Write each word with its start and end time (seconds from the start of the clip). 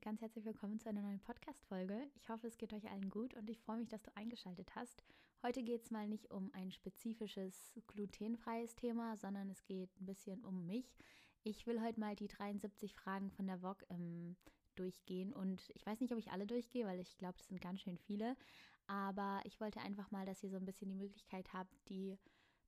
ganz 0.00 0.20
herzlich 0.20 0.44
willkommen 0.44 0.78
zu 0.78 0.88
einer 0.88 1.02
neuen 1.02 1.20
Podcast-Folge. 1.20 2.08
Ich 2.14 2.28
hoffe, 2.28 2.46
es 2.46 2.56
geht 2.56 2.72
euch 2.72 2.90
allen 2.90 3.10
gut 3.10 3.34
und 3.34 3.48
ich 3.50 3.60
freue 3.60 3.76
mich, 3.76 3.88
dass 3.88 4.02
du 4.02 4.10
eingeschaltet 4.16 4.74
hast. 4.74 5.02
Heute 5.42 5.62
geht 5.62 5.82
es 5.82 5.90
mal 5.90 6.08
nicht 6.08 6.30
um 6.30 6.50
ein 6.54 6.70
spezifisches 6.70 7.72
glutenfreies 7.88 8.74
Thema, 8.74 9.16
sondern 9.16 9.50
es 9.50 9.64
geht 9.64 9.90
ein 10.00 10.06
bisschen 10.06 10.44
um 10.44 10.66
mich. 10.66 10.96
Ich 11.42 11.66
will 11.66 11.80
heute 11.82 12.00
mal 12.00 12.16
die 12.16 12.28
73 12.28 12.94
Fragen 12.94 13.30
von 13.30 13.46
der 13.46 13.58
VOG 13.58 13.84
ähm, 13.90 14.36
durchgehen 14.76 15.32
und 15.32 15.70
ich 15.74 15.84
weiß 15.84 16.00
nicht, 16.00 16.12
ob 16.12 16.18
ich 16.18 16.32
alle 16.32 16.46
durchgehe, 16.46 16.86
weil 16.86 17.00
ich 17.00 17.16
glaube, 17.18 17.38
es 17.38 17.46
sind 17.48 17.60
ganz 17.60 17.80
schön 17.80 17.98
viele. 17.98 18.36
Aber 18.86 19.40
ich 19.44 19.60
wollte 19.60 19.80
einfach 19.80 20.10
mal, 20.10 20.26
dass 20.26 20.42
ihr 20.42 20.50
so 20.50 20.56
ein 20.56 20.64
bisschen 20.64 20.88
die 20.88 20.96
Möglichkeit 20.96 21.52
habt, 21.52 21.74
die 21.88 22.16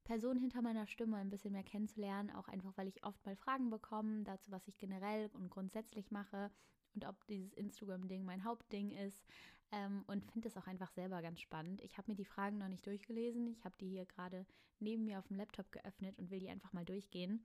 Person 0.04 0.36
hinter 0.36 0.60
meiner 0.60 0.86
Stimme 0.86 1.16
ein 1.16 1.30
bisschen 1.30 1.52
mehr 1.52 1.64
kennenzulernen, 1.64 2.30
auch 2.30 2.48
einfach, 2.48 2.76
weil 2.76 2.88
ich 2.88 3.04
oft 3.04 3.24
mal 3.24 3.36
Fragen 3.36 3.70
bekomme 3.70 4.24
dazu, 4.24 4.50
was 4.50 4.68
ich 4.68 4.76
generell 4.76 5.30
und 5.32 5.48
grundsätzlich 5.48 6.10
mache 6.10 6.50
und 6.94 7.04
ob 7.04 7.26
dieses 7.26 7.52
Instagram-Ding 7.54 8.24
mein 8.24 8.44
Hauptding 8.44 8.90
ist 8.90 9.24
ähm, 9.72 10.04
und 10.06 10.24
finde 10.30 10.48
es 10.48 10.56
auch 10.56 10.66
einfach 10.66 10.90
selber 10.90 11.22
ganz 11.22 11.40
spannend. 11.40 11.80
Ich 11.82 11.98
habe 11.98 12.10
mir 12.10 12.16
die 12.16 12.24
Fragen 12.24 12.58
noch 12.58 12.68
nicht 12.68 12.86
durchgelesen. 12.86 13.48
Ich 13.48 13.64
habe 13.64 13.76
die 13.80 13.88
hier 13.88 14.06
gerade 14.06 14.46
neben 14.78 15.04
mir 15.04 15.18
auf 15.18 15.28
dem 15.28 15.36
Laptop 15.36 15.70
geöffnet 15.72 16.18
und 16.18 16.30
will 16.30 16.40
die 16.40 16.50
einfach 16.50 16.72
mal 16.72 16.84
durchgehen. 16.84 17.44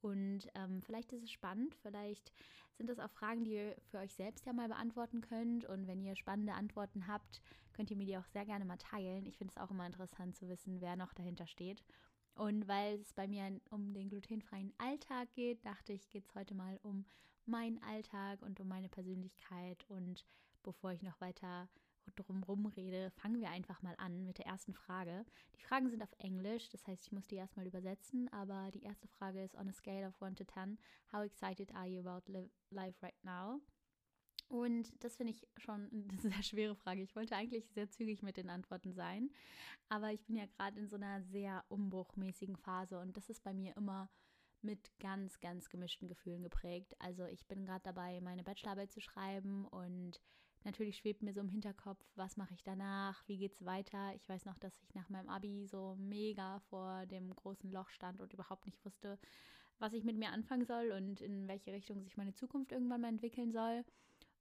Und 0.00 0.48
ähm, 0.54 0.80
vielleicht 0.82 1.12
ist 1.12 1.24
es 1.24 1.32
spannend, 1.32 1.74
vielleicht 1.82 2.32
sind 2.76 2.88
das 2.88 3.00
auch 3.00 3.10
Fragen, 3.10 3.44
die 3.44 3.54
ihr 3.54 3.76
für 3.90 3.98
euch 3.98 4.14
selbst 4.14 4.46
ja 4.46 4.52
mal 4.52 4.68
beantworten 4.68 5.20
könnt. 5.20 5.64
Und 5.64 5.88
wenn 5.88 6.00
ihr 6.00 6.14
spannende 6.14 6.54
Antworten 6.54 7.08
habt, 7.08 7.40
könnt 7.72 7.90
ihr 7.90 7.96
mir 7.96 8.06
die 8.06 8.16
auch 8.16 8.26
sehr 8.26 8.46
gerne 8.46 8.64
mal 8.64 8.78
teilen. 8.78 9.26
Ich 9.26 9.36
finde 9.36 9.52
es 9.56 9.60
auch 9.60 9.70
immer 9.70 9.86
interessant 9.86 10.36
zu 10.36 10.48
wissen, 10.48 10.80
wer 10.80 10.94
noch 10.94 11.12
dahinter 11.14 11.48
steht. 11.48 11.82
Und 12.36 12.68
weil 12.68 13.00
es 13.00 13.12
bei 13.12 13.26
mir 13.26 13.60
um 13.70 13.92
den 13.92 14.08
glutenfreien 14.08 14.72
Alltag 14.78 15.32
geht, 15.34 15.64
dachte 15.66 15.92
ich, 15.92 16.08
geht 16.08 16.24
es 16.24 16.34
heute 16.36 16.54
mal 16.54 16.78
um 16.84 17.04
meinen 17.48 17.82
Alltag 17.82 18.42
und 18.42 18.60
um 18.60 18.68
meine 18.68 18.88
Persönlichkeit. 18.88 19.84
Und 19.88 20.24
bevor 20.62 20.92
ich 20.92 21.02
noch 21.02 21.20
weiter 21.20 21.68
drumherum 22.16 22.66
rede, 22.66 23.10
fangen 23.10 23.40
wir 23.40 23.50
einfach 23.50 23.82
mal 23.82 23.94
an 23.98 24.24
mit 24.24 24.38
der 24.38 24.46
ersten 24.46 24.72
Frage. 24.72 25.24
Die 25.56 25.62
Fragen 25.62 25.90
sind 25.90 26.02
auf 26.02 26.14
Englisch, 26.18 26.68
das 26.70 26.86
heißt, 26.86 27.04
ich 27.04 27.12
muss 27.12 27.26
die 27.26 27.36
erstmal 27.36 27.66
übersetzen, 27.66 28.28
aber 28.32 28.70
die 28.70 28.82
erste 28.82 29.08
Frage 29.08 29.42
ist 29.42 29.56
on 29.56 29.68
a 29.68 29.72
scale 29.72 30.06
of 30.06 30.22
1 30.22 30.38
to 30.38 30.44
10, 30.44 30.78
how 31.12 31.22
excited 31.22 31.74
are 31.74 31.86
you 31.86 32.00
about 32.00 32.30
life 32.70 33.02
right 33.02 33.24
now? 33.24 33.60
Und 34.48 35.04
das 35.04 35.16
finde 35.16 35.32
ich 35.32 35.46
schon 35.58 35.90
eine 36.10 36.20
sehr 36.20 36.42
schwere 36.42 36.74
Frage. 36.74 37.02
Ich 37.02 37.14
wollte 37.14 37.36
eigentlich 37.36 37.68
sehr 37.70 37.90
zügig 37.90 38.22
mit 38.22 38.36
den 38.36 38.50
Antworten 38.50 38.92
sein, 38.92 39.30
aber 39.88 40.12
ich 40.12 40.24
bin 40.24 40.36
ja 40.36 40.46
gerade 40.46 40.78
in 40.80 40.88
so 40.88 40.96
einer 40.96 41.22
sehr 41.22 41.64
umbruchmäßigen 41.68 42.56
Phase 42.56 42.98
und 42.98 43.16
das 43.16 43.28
ist 43.28 43.42
bei 43.42 43.52
mir 43.52 43.76
immer 43.76 44.08
mit 44.62 44.90
ganz, 44.98 45.40
ganz 45.40 45.68
gemischten 45.68 46.08
Gefühlen 46.08 46.42
geprägt. 46.42 46.94
Also 46.98 47.24
ich 47.26 47.46
bin 47.46 47.64
gerade 47.64 47.82
dabei, 47.82 48.20
meine 48.20 48.42
Bachelorarbeit 48.44 48.92
zu 48.92 49.00
schreiben 49.00 49.66
und 49.66 50.20
natürlich 50.64 50.96
schwebt 50.98 51.22
mir 51.22 51.32
so 51.32 51.40
im 51.40 51.48
Hinterkopf, 51.48 52.04
was 52.16 52.36
mache 52.36 52.54
ich 52.54 52.62
danach, 52.62 53.26
wie 53.26 53.38
geht 53.38 53.54
es 53.54 53.64
weiter. 53.64 54.14
Ich 54.14 54.28
weiß 54.28 54.44
noch, 54.44 54.58
dass 54.58 54.78
ich 54.82 54.94
nach 54.94 55.08
meinem 55.08 55.28
Abi 55.28 55.66
so 55.66 55.96
mega 55.98 56.60
vor 56.70 57.06
dem 57.06 57.34
großen 57.34 57.70
Loch 57.70 57.88
stand 57.90 58.20
und 58.20 58.32
überhaupt 58.32 58.66
nicht 58.66 58.84
wusste, 58.84 59.18
was 59.78 59.92
ich 59.92 60.04
mit 60.04 60.16
mir 60.16 60.30
anfangen 60.30 60.66
soll 60.66 60.90
und 60.92 61.20
in 61.20 61.46
welche 61.46 61.72
Richtung 61.72 62.02
sich 62.02 62.16
meine 62.16 62.34
Zukunft 62.34 62.72
irgendwann 62.72 63.00
mal 63.00 63.08
entwickeln 63.08 63.52
soll. 63.52 63.84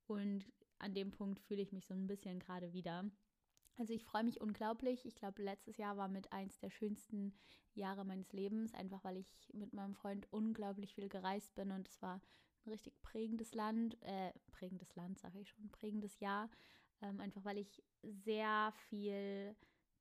Und 0.07 0.45
an 0.79 0.93
dem 0.93 1.11
Punkt 1.11 1.39
fühle 1.39 1.61
ich 1.61 1.71
mich 1.71 1.85
so 1.85 1.93
ein 1.93 2.07
bisschen 2.07 2.39
gerade 2.39 2.73
wieder. 2.73 3.05
Also 3.77 3.93
ich 3.93 4.03
freue 4.03 4.23
mich 4.23 4.41
unglaublich. 4.41 5.05
Ich 5.05 5.15
glaube, 5.15 5.43
letztes 5.43 5.77
Jahr 5.77 5.97
war 5.97 6.07
mit 6.07 6.31
eins 6.31 6.57
der 6.59 6.71
schönsten 6.71 7.37
Jahre 7.75 8.05
meines 8.05 8.33
Lebens, 8.33 8.73
einfach 8.73 9.03
weil 9.03 9.17
ich 9.17 9.49
mit 9.53 9.73
meinem 9.73 9.93
Freund 9.93 10.27
unglaublich 10.31 10.95
viel 10.95 11.09
gereist 11.09 11.53
bin 11.53 11.71
und 11.71 11.87
es 11.87 12.01
war 12.01 12.19
ein 12.65 12.71
richtig 12.71 12.99
prägendes 13.01 13.53
Land, 13.53 14.01
äh, 14.01 14.33
prägendes 14.51 14.95
Land, 14.95 15.19
sage 15.19 15.39
ich 15.39 15.49
schon, 15.49 15.69
prägendes 15.69 16.19
Jahr, 16.19 16.49
ähm, 17.01 17.19
einfach 17.19 17.45
weil 17.45 17.59
ich 17.59 17.83
sehr 18.01 18.73
viel 18.89 19.55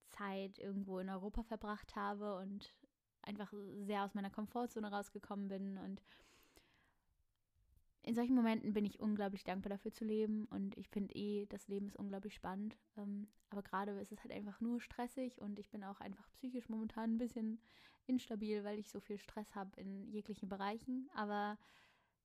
Zeit 0.09 0.59
irgendwo 0.59 0.99
in 0.99 1.11
Europa 1.11 1.43
verbracht 1.43 1.95
habe 1.97 2.37
und 2.39 2.75
einfach 3.23 3.53
sehr 3.81 4.05
aus 4.05 4.15
meiner 4.15 4.31
Komfortzone 4.31 4.91
rausgekommen 4.91 5.49
bin 5.49 5.79
und 5.79 6.03
in 8.07 8.15
solchen 8.15 8.37
Momenten 8.37 8.73
bin 8.73 8.85
ich 8.85 9.01
unglaublich 9.01 9.43
dankbar 9.43 9.71
dafür 9.71 9.93
zu 9.93 10.05
leben 10.05 10.47
und 10.47 10.79
ich 10.79 10.89
finde 10.89 11.13
eh, 11.17 11.45
das 11.47 11.67
Leben 11.67 11.89
ist 11.89 11.97
unglaublich 11.97 12.35
spannend. 12.35 12.79
Ähm, 12.97 13.27
aber 13.51 13.63
gerade 13.63 13.91
ist 14.01 14.13
es 14.13 14.23
halt 14.23 14.33
einfach 14.33 14.61
nur 14.61 14.81
stressig 14.81 15.41
und 15.41 15.59
ich 15.59 15.71
bin 15.71 15.83
auch 15.83 16.01
einfach 16.01 16.31
psychisch 16.31 16.69
momentan 16.69 17.15
ein 17.15 17.19
bisschen 17.19 17.61
instabil, 18.07 18.63
weil 18.63 18.79
ich 18.79 18.89
so 18.89 19.01
viel 19.01 19.19
Stress 19.19 19.57
habe 19.57 19.79
in 19.81 20.09
jeglichen 20.09 20.49
Bereichen. 20.49 21.11
Aber 21.17 21.59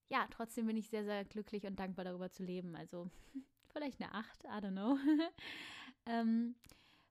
ja, 0.08 0.24
trotzdem 0.30 0.66
bin 0.66 0.76
ich 0.76 0.88
sehr, 0.88 1.04
sehr 1.04 1.24
glücklich 1.24 1.66
und 1.66 1.80
dankbar 1.80 2.04
darüber 2.04 2.30
zu 2.30 2.44
leben. 2.44 2.76
Also 2.76 3.10
vielleicht 3.72 4.00
eine 4.00 4.14
8, 4.14 4.44
I 4.44 4.46
don't 4.46 4.70
know. 4.70 4.96
ähm, 6.06 6.54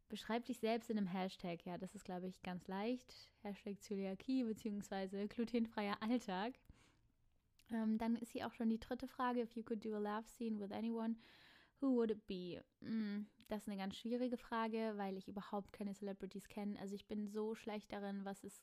beschreib 0.07 0.45
dich 0.45 0.59
selbst 0.59 0.89
in 0.89 0.97
einem 0.97 1.07
Hashtag. 1.07 1.65
Ja, 1.65 1.77
das 1.77 1.93
ist, 1.93 2.05
glaube 2.05 2.27
ich, 2.27 2.41
ganz 2.41 2.69
leicht. 2.69 3.29
Hashtag 3.41 3.81
Zöliakie 3.81 4.45
bzw. 4.45 5.27
glutenfreier 5.27 6.01
Alltag. 6.01 6.53
Ähm, 7.71 7.97
dann 7.97 8.15
ist 8.15 8.31
hier 8.31 8.47
auch 8.47 8.53
schon 8.53 8.69
die 8.69 8.79
dritte 8.79 9.07
Frage. 9.07 9.41
If 9.41 9.55
you 9.55 9.63
could 9.63 9.83
do 9.83 9.95
a 9.95 9.99
love 9.99 10.27
scene 10.27 10.59
with 10.59 10.71
anyone, 10.71 11.15
who 11.79 11.95
would 11.95 12.11
it 12.11 12.27
be? 12.27 12.61
Mm, 12.81 13.27
das 13.47 13.63
ist 13.63 13.67
eine 13.67 13.77
ganz 13.77 13.95
schwierige 13.95 14.37
Frage, 14.37 14.93
weil 14.97 15.17
ich 15.17 15.27
überhaupt 15.27 15.71
keine 15.73 15.93
Celebrities 15.93 16.47
kenne. 16.47 16.79
Also 16.79 16.95
ich 16.95 17.07
bin 17.07 17.27
so 17.27 17.55
schlecht 17.55 17.91
darin, 17.91 18.25
was, 18.25 18.43
es, 18.43 18.61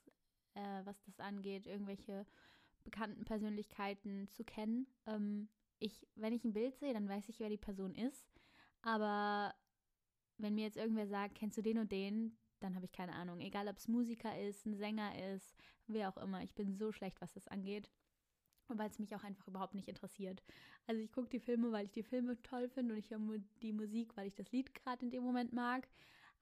äh, 0.54 0.84
was 0.84 1.00
das 1.04 1.20
angeht, 1.20 1.66
irgendwelche 1.66 2.26
bekannten 2.84 3.24
Persönlichkeiten 3.24 4.28
zu 4.28 4.44
kennen. 4.44 4.86
Ähm, 5.06 5.48
ich, 5.78 6.06
wenn 6.14 6.32
ich 6.32 6.44
ein 6.44 6.52
Bild 6.52 6.76
sehe, 6.78 6.92
dann 6.92 7.08
weiß 7.08 7.28
ich, 7.28 7.40
wer 7.40 7.48
die 7.48 7.56
Person 7.56 7.94
ist. 7.94 8.26
Aber 8.82 9.54
wenn 10.36 10.54
mir 10.54 10.64
jetzt 10.64 10.76
irgendwer 10.76 11.06
sagt, 11.06 11.34
kennst 11.34 11.58
du 11.58 11.62
den 11.62 11.78
und 11.78 11.92
den, 11.92 12.36
dann 12.60 12.74
habe 12.74 12.84
ich 12.84 12.92
keine 12.92 13.14
Ahnung. 13.14 13.40
Egal, 13.40 13.68
ob 13.68 13.76
es 13.76 13.88
Musiker 13.88 14.38
ist, 14.40 14.66
ein 14.66 14.74
Sänger 14.74 15.34
ist, 15.34 15.56
wer 15.86 16.08
auch 16.08 16.16
immer. 16.16 16.42
Ich 16.42 16.54
bin 16.54 16.74
so 16.74 16.92
schlecht, 16.92 17.20
was 17.20 17.32
das 17.32 17.48
angeht 17.48 17.88
weil 18.76 18.90
es 18.90 18.98
mich 18.98 19.14
auch 19.14 19.22
einfach 19.24 19.46
überhaupt 19.46 19.74
nicht 19.74 19.88
interessiert. 19.88 20.42
Also 20.86 21.00
ich 21.00 21.12
gucke 21.12 21.28
die 21.28 21.40
Filme, 21.40 21.72
weil 21.72 21.86
ich 21.86 21.92
die 21.92 22.02
Filme 22.02 22.40
toll 22.42 22.68
finde 22.68 22.94
und 22.94 22.98
ich 22.98 23.10
höre 23.10 23.20
die 23.62 23.72
Musik, 23.72 24.16
weil 24.16 24.28
ich 24.28 24.34
das 24.34 24.50
Lied 24.52 24.74
gerade 24.74 25.04
in 25.04 25.10
dem 25.10 25.22
Moment 25.22 25.52
mag. 25.52 25.88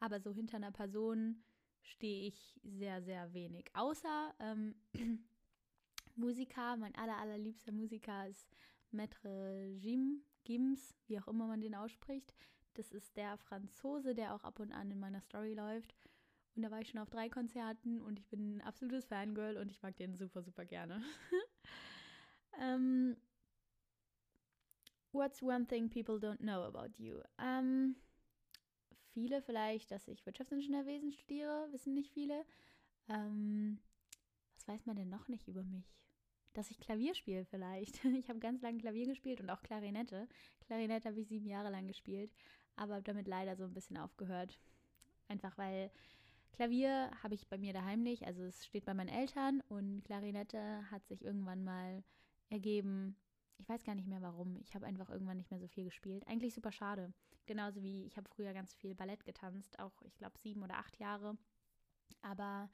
Aber 0.00 0.20
so 0.20 0.32
hinter 0.32 0.56
einer 0.56 0.72
Person 0.72 1.42
stehe 1.82 2.26
ich 2.26 2.60
sehr, 2.62 3.02
sehr 3.02 3.32
wenig. 3.32 3.70
Außer 3.74 4.34
ähm, 4.40 4.74
Musiker, 6.16 6.76
mein 6.76 6.94
aller, 6.96 7.16
allerliebster 7.16 7.72
Musiker 7.72 8.26
ist 8.28 8.48
Maître 8.92 9.66
Jim, 9.78 10.22
Gims, 10.44 10.94
wie 11.06 11.18
auch 11.18 11.28
immer 11.28 11.46
man 11.46 11.60
den 11.60 11.74
ausspricht. 11.74 12.34
Das 12.74 12.92
ist 12.92 13.16
der 13.16 13.38
Franzose, 13.38 14.14
der 14.14 14.34
auch 14.34 14.44
ab 14.44 14.60
und 14.60 14.72
an 14.72 14.90
in 14.90 15.00
meiner 15.00 15.20
Story 15.20 15.54
läuft. 15.54 15.94
Und 16.54 16.62
da 16.62 16.70
war 16.70 16.80
ich 16.80 16.88
schon 16.88 17.00
auf 17.00 17.10
drei 17.10 17.28
Konzerten 17.28 18.00
und 18.00 18.18
ich 18.18 18.28
bin 18.28 18.56
ein 18.56 18.60
absolutes 18.62 19.04
Fangirl 19.06 19.58
und 19.58 19.70
ich 19.70 19.82
mag 19.82 19.96
den 19.96 20.14
super, 20.14 20.42
super 20.42 20.64
gerne. 20.64 21.02
Um, 22.60 23.16
what's 25.12 25.42
one 25.42 25.66
thing 25.66 25.88
people 25.88 26.18
don't 26.18 26.40
know 26.40 26.64
about 26.64 26.98
you? 26.98 27.20
Um, 27.38 27.96
viele 29.12 29.42
vielleicht, 29.42 29.90
dass 29.90 30.08
ich 30.08 30.24
Wirtschaftsingenieurwesen 30.24 31.12
studiere, 31.12 31.68
wissen 31.72 31.94
nicht 31.94 32.12
viele. 32.12 32.44
Um, 33.08 33.78
was 34.56 34.68
weiß 34.68 34.86
man 34.86 34.96
denn 34.96 35.08
noch 35.08 35.28
nicht 35.28 35.48
über 35.48 35.62
mich? 35.62 35.96
Dass 36.54 36.70
ich 36.70 36.80
Klavier 36.80 37.14
spiele 37.14 37.44
vielleicht. 37.44 38.02
Ich 38.04 38.28
habe 38.28 38.38
ganz 38.38 38.62
lange 38.62 38.78
Klavier 38.78 39.06
gespielt 39.06 39.40
und 39.40 39.50
auch 39.50 39.62
Klarinette. 39.62 40.28
Klarinette 40.66 41.08
habe 41.08 41.20
ich 41.20 41.28
sieben 41.28 41.46
Jahre 41.46 41.70
lang 41.70 41.86
gespielt, 41.86 42.32
aber 42.76 42.94
habe 42.94 43.04
damit 43.04 43.28
leider 43.28 43.56
so 43.56 43.64
ein 43.64 43.74
bisschen 43.74 43.96
aufgehört. 43.96 44.58
Einfach 45.28 45.56
weil 45.58 45.90
Klavier 46.52 47.10
habe 47.22 47.34
ich 47.34 47.46
bei 47.48 47.58
mir 47.58 47.74
daheim 47.74 48.02
nicht, 48.02 48.24
also 48.24 48.42
es 48.42 48.64
steht 48.64 48.86
bei 48.86 48.94
meinen 48.94 49.10
Eltern 49.10 49.62
und 49.68 50.02
Klarinette 50.04 50.90
hat 50.90 51.06
sich 51.06 51.22
irgendwann 51.22 51.62
mal 51.64 52.02
ergeben. 52.50 53.16
Ich 53.58 53.68
weiß 53.68 53.84
gar 53.84 53.94
nicht 53.94 54.08
mehr 54.08 54.22
warum. 54.22 54.60
Ich 54.60 54.74
habe 54.74 54.86
einfach 54.86 55.08
irgendwann 55.08 55.38
nicht 55.38 55.50
mehr 55.50 55.60
so 55.60 55.68
viel 55.68 55.84
gespielt. 55.84 56.26
Eigentlich 56.26 56.54
super 56.54 56.72
schade. 56.72 57.12
Genauso 57.46 57.82
wie 57.82 58.04
ich 58.04 58.16
habe 58.16 58.28
früher 58.28 58.52
ganz 58.52 58.74
viel 58.74 58.94
Ballett 58.94 59.24
getanzt, 59.24 59.78
auch 59.78 60.02
ich 60.02 60.16
glaube 60.16 60.38
sieben 60.38 60.62
oder 60.62 60.78
acht 60.78 60.98
Jahre. 60.98 61.38
Aber 62.22 62.68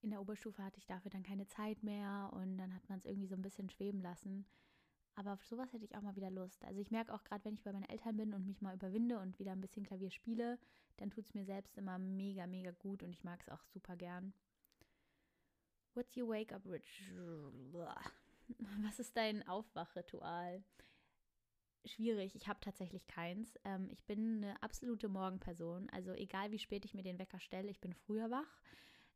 in 0.00 0.10
der 0.10 0.20
Oberstufe 0.20 0.64
hatte 0.64 0.78
ich 0.78 0.86
dafür 0.86 1.10
dann 1.10 1.22
keine 1.22 1.46
Zeit 1.46 1.82
mehr 1.82 2.30
und 2.32 2.56
dann 2.56 2.74
hat 2.74 2.88
man 2.88 2.98
es 2.98 3.04
irgendwie 3.04 3.26
so 3.26 3.34
ein 3.34 3.42
bisschen 3.42 3.68
schweben 3.68 4.00
lassen. 4.00 4.46
Aber 5.14 5.32
auf 5.32 5.44
sowas 5.44 5.72
hätte 5.72 5.84
ich 5.84 5.96
auch 5.96 6.02
mal 6.02 6.14
wieder 6.14 6.30
Lust. 6.30 6.64
Also 6.64 6.80
ich 6.80 6.92
merke 6.92 7.12
auch 7.12 7.24
gerade, 7.24 7.44
wenn 7.44 7.54
ich 7.54 7.64
bei 7.64 7.72
meinen 7.72 7.88
Eltern 7.88 8.16
bin 8.16 8.32
und 8.32 8.46
mich 8.46 8.60
mal 8.62 8.74
überwinde 8.74 9.18
und 9.18 9.38
wieder 9.40 9.52
ein 9.52 9.60
bisschen 9.60 9.84
Klavier 9.84 10.10
spiele, 10.10 10.58
dann 10.96 11.10
tut 11.10 11.24
es 11.24 11.34
mir 11.34 11.44
selbst 11.44 11.76
immer 11.76 11.98
mega, 11.98 12.46
mega 12.46 12.70
gut 12.70 13.02
und 13.02 13.10
ich 13.10 13.24
mag 13.24 13.40
es 13.40 13.48
auch 13.48 13.64
super 13.64 13.96
gern. 13.96 14.32
What's 15.94 16.16
your 16.16 16.28
wake-up 16.28 16.64
ritual? 16.64 17.96
Was 18.84 18.98
ist 18.98 19.16
dein 19.16 19.46
Aufwachritual? 19.46 20.62
Schwierig, 21.84 22.34
ich 22.34 22.48
habe 22.48 22.60
tatsächlich 22.60 23.06
keins. 23.06 23.58
Ähm, 23.64 23.88
ich 23.90 24.04
bin 24.04 24.44
eine 24.44 24.62
absolute 24.62 25.08
Morgenperson. 25.08 25.88
Also 25.90 26.12
egal 26.12 26.50
wie 26.50 26.58
spät 26.58 26.84
ich 26.84 26.94
mir 26.94 27.02
den 27.02 27.18
Wecker 27.18 27.40
stelle, 27.40 27.70
ich 27.70 27.80
bin 27.80 27.94
früher 27.94 28.30
wach. 28.30 28.60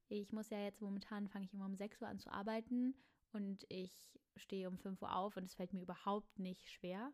Ich 0.09 0.33
muss 0.33 0.51
ja 0.51 0.59
jetzt 0.63 0.81
momentan, 0.81 1.29
fange 1.29 1.47
ich 1.47 1.55
immer 1.55 1.67
um 1.67 1.75
6 1.75 2.03
Uhr 2.03 2.09
an 2.09 2.19
zu 2.19 2.31
arbeiten 2.31 2.95
und 3.33 3.65
ich 3.69 4.21
stehe 4.37 4.69
um 4.69 4.79
5 4.79 5.01
Uhr 5.03 5.15
auf 5.15 5.37
und 5.37 5.45
es 5.45 5.55
fällt 5.55 5.73
mir 5.73 5.83
überhaupt 5.83 6.39
nicht 6.39 6.71
schwer. 6.71 7.13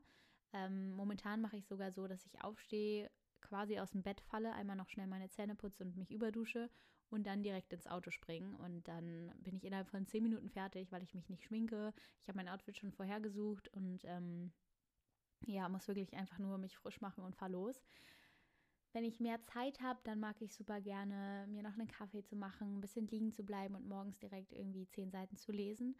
Ähm, 0.53 0.93
momentan 0.93 1.41
mache 1.41 1.57
ich 1.57 1.67
sogar 1.67 1.93
so, 1.93 2.07
dass 2.09 2.27
ich 2.27 2.43
aufstehe, 2.43 3.11
quasi 3.41 3.79
aus 3.79 3.91
dem 3.91 4.03
Bett 4.03 4.21
falle, 4.21 4.53
einmal 4.53 4.77
noch 4.77 4.89
schnell 4.89 5.07
meine 5.07 5.29
Zähne 5.31 5.55
putze 5.55 5.85
und 5.85 5.97
mich 5.97 6.11
überdusche 6.11 6.71
und 7.11 7.27
dann 7.27 7.43
direkt 7.43 7.73
ins 7.73 7.87
Auto 7.87 8.11
springen. 8.11 8.55
Und 8.57 8.87
dann 8.89 9.33
bin 9.39 9.57
ich 9.57 9.65
innerhalb 9.65 9.89
von 9.89 10.07
zehn 10.07 10.23
Minuten 10.23 10.51
fertig, 10.51 10.93
weil 10.93 11.03
ich 11.03 11.15
mich 11.15 11.29
nicht 11.29 11.45
schminke. 11.45 11.93
Ich 12.21 12.29
habe 12.29 12.37
mein 12.37 12.49
Outfit 12.49 12.77
schon 12.77 12.93
vorher 12.93 13.21
gesucht 13.21 13.69
und 13.69 14.05
ähm, 14.05 14.53
ja, 15.47 15.69
muss 15.69 15.89
wirklich 15.89 16.15
einfach 16.15 16.39
nur 16.39 16.59
mich 16.59 16.77
frisch 16.77 17.01
machen 17.01 17.25
und 17.25 17.37
fahr 17.37 17.49
los. 17.49 17.83
Wenn 18.93 19.05
ich 19.05 19.21
mehr 19.21 19.43
Zeit 19.45 19.81
habe, 19.81 20.01
dann 20.05 20.19
mag 20.19 20.41
ich 20.41 20.55
super 20.55 20.81
gerne, 20.81 21.47
mir 21.49 21.63
noch 21.63 21.75
einen 21.75 21.89
Kaffee 21.89 22.25
zu 22.25 22.37
machen, 22.37 22.79
ein 22.79 22.81
bisschen 22.81 23.07
liegen 23.07 23.33
zu 23.33 23.45
bleiben 23.45 23.75
und 23.75 23.87
morgens 23.87 24.19
direkt 24.19 24.53
irgendwie 24.53 24.89
zehn 24.89 25.11
Seiten 25.11 25.37
zu 25.37 25.53
lesen. 25.53 25.95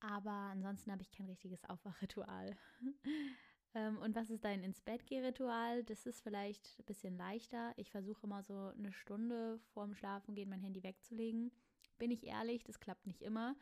Aber 0.00 0.30
ansonsten 0.30 0.92
habe 0.92 1.02
ich 1.02 1.10
kein 1.10 1.26
richtiges 1.26 1.64
Aufwachritual. 1.64 2.56
Ähm, 3.74 3.98
und 3.98 4.14
was 4.14 4.30
ist 4.30 4.44
dein 4.44 4.62
ins 4.62 4.80
Bett 4.80 5.06
geh 5.06 5.20
Ritual? 5.20 5.84
Das 5.84 6.06
ist 6.06 6.22
vielleicht 6.22 6.78
ein 6.78 6.84
bisschen 6.84 7.16
leichter. 7.16 7.72
Ich 7.76 7.90
versuche 7.90 8.22
immer 8.24 8.42
so 8.42 8.72
eine 8.76 8.92
Stunde 8.92 9.60
vorm 9.72 9.94
Schlafengehen 9.94 10.48
mein 10.48 10.62
Handy 10.62 10.82
wegzulegen. 10.82 11.52
Bin 11.98 12.10
ich 12.10 12.26
ehrlich, 12.26 12.64
das 12.64 12.80
klappt 12.80 13.06
nicht 13.06 13.22
immer. 13.22 13.56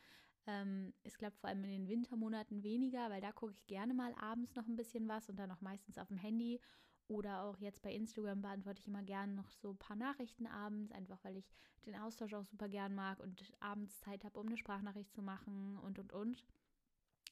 Ähm, 0.46 0.94
es 1.02 1.18
klappt 1.18 1.38
vor 1.38 1.50
allem 1.50 1.64
in 1.64 1.70
den 1.70 1.88
Wintermonaten 1.88 2.62
weniger, 2.62 3.10
weil 3.10 3.20
da 3.20 3.32
gucke 3.32 3.52
ich 3.52 3.66
gerne 3.66 3.94
mal 3.94 4.14
abends 4.14 4.54
noch 4.54 4.66
ein 4.66 4.76
bisschen 4.76 5.08
was 5.08 5.28
und 5.28 5.36
dann 5.36 5.50
auch 5.50 5.60
meistens 5.60 5.98
auf 5.98 6.08
dem 6.08 6.18
Handy. 6.18 6.60
Oder 7.08 7.44
auch 7.44 7.58
jetzt 7.58 7.82
bei 7.82 7.92
Instagram 7.92 8.42
beantworte 8.42 8.80
ich 8.80 8.88
immer 8.88 9.02
gerne 9.02 9.32
noch 9.32 9.50
so 9.50 9.70
ein 9.70 9.78
paar 9.78 9.96
Nachrichten 9.96 10.46
abends, 10.46 10.92
einfach 10.92 11.22
weil 11.24 11.36
ich 11.36 11.52
den 11.84 11.94
Austausch 11.94 12.34
auch 12.34 12.44
super 12.44 12.68
gern 12.68 12.94
mag 12.94 13.20
und 13.20 13.40
abends 13.60 14.00
Zeit 14.00 14.24
habe, 14.24 14.38
um 14.38 14.46
eine 14.46 14.56
Sprachnachricht 14.56 15.12
zu 15.12 15.22
machen 15.22 15.78
und 15.78 15.98
und 15.98 16.12
und. 16.12 16.44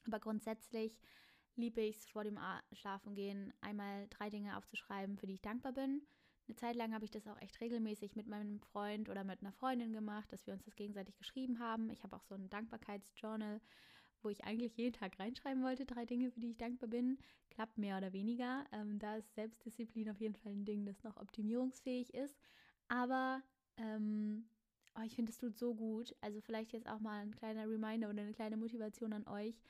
Aber 0.06 0.20
grundsätzlich 0.20 1.00
liebe 1.56 1.81
ich 1.81 1.97
es 1.97 2.06
vor 2.06 2.25
dem 2.25 2.39
Schlafengehen, 2.73 3.53
einmal 3.61 4.06
drei 4.11 4.31
Dinge 4.31 4.56
aufzuschreiben, 4.56 5.17
für 5.17 5.27
die 5.27 5.35
ich 5.35 5.43
dankbar 5.43 5.73
bin. 5.73 6.03
Eine 6.47 6.56
Zeit 6.56 6.77
lang 6.77 6.93
habe 6.93 7.05
ich 7.05 7.11
das 7.11 7.27
auch 7.27 7.41
echt 7.41 7.61
regelmäßig 7.61 8.17
mit 8.17 8.27
meinem 8.27 8.61
Freund 8.61 9.09
oder 9.09 9.25
mit 9.25 9.41
einer 9.41 9.53
Freundin 9.53 9.93
gemacht, 9.93 10.31
dass 10.31 10.47
wir 10.47 10.53
uns 10.53 10.65
das 10.65 10.77
gegenseitig 10.77 11.17
geschrieben 11.17 11.59
haben. 11.59 11.89
Ich 11.91 12.03
habe 12.03 12.17
auch 12.17 12.25
so 12.25 12.35
ein 12.35 12.51
Dankbarkeitsjournal, 12.51 13.61
wo 14.23 14.29
ich 14.29 14.45
eigentlich 14.45 14.77
jeden 14.77 14.93
Tag 14.93 15.19
reinschreiben 15.19 15.62
wollte, 15.62 15.87
drei 15.87 16.05
Dinge, 16.05 16.31
für 16.31 16.41
die 16.41 16.51
ich 16.51 16.59
dankbar 16.59 16.89
bin. 16.89 17.19
Klappt 17.51 17.79
mehr 17.79 17.97
oder 17.97 18.12
weniger. 18.12 18.65
Ähm, 18.73 18.99
da 18.99 19.17
ist 19.17 19.35
Selbstdisziplin 19.35 20.11
auf 20.11 20.21
jeden 20.21 20.35
Fall 20.35 20.53
ein 20.53 20.65
Ding, 20.67 20.85
das 20.85 21.03
noch 21.03 21.17
optimierungsfähig 21.17 22.12
ist. 22.12 22.37
Aber 22.89 23.43
ähm, 23.79 24.45
oh, 24.99 25.03
ich 25.05 25.15
finde, 25.15 25.31
es 25.31 25.39
tut 25.39 25.56
so 25.56 25.75
gut. 25.75 26.15
Also 26.21 26.43
vielleicht 26.43 26.73
jetzt 26.73 26.89
auch 26.89 27.01
mal 27.01 27.23
ein 27.23 27.35
kleiner 27.35 27.69
Reminder 27.69 28.11
oder 28.11 28.23
eine 28.23 28.35
kleine 28.35 28.59
Motivation 28.59 29.15
an 29.15 29.27
euch 29.27 29.62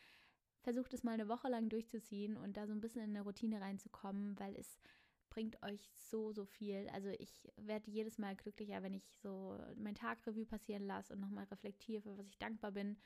versucht 0.65 0.95
es 0.95 1.05
mal 1.05 1.13
eine 1.13 1.29
Woche 1.29 1.49
lang 1.49 1.69
durchzuziehen 1.69 2.37
und 2.37 2.57
da 2.57 2.67
so 2.67 2.73
ein 2.73 2.81
bisschen 2.81 3.03
in 3.03 3.11
eine 3.11 3.21
Routine 3.21 3.61
reinzukommen, 3.61 4.39
weil 4.41 4.57
es 4.57 4.81
bringt 5.29 5.63
euch 5.63 5.91
so, 5.93 6.33
so 6.33 6.47
viel. 6.47 6.89
Also 6.93 7.09
ich 7.19 7.53
werde 7.57 7.91
jedes 7.91 8.19
Mal 8.19 8.35
glücklicher, 8.35 8.83
wenn 8.83 8.95
ich 8.95 9.19
so 9.21 9.59
mein 9.77 9.95
Tagrevue 9.95 10.47
passieren 10.47 10.87
lasse 10.87 11.13
und 11.13 11.21
nochmal 11.21 11.45
reflektiere, 11.45 12.03
für 12.03 12.17
was 12.17 12.27
ich 12.27 12.39
dankbar 12.39 12.73
bin. 12.73 12.97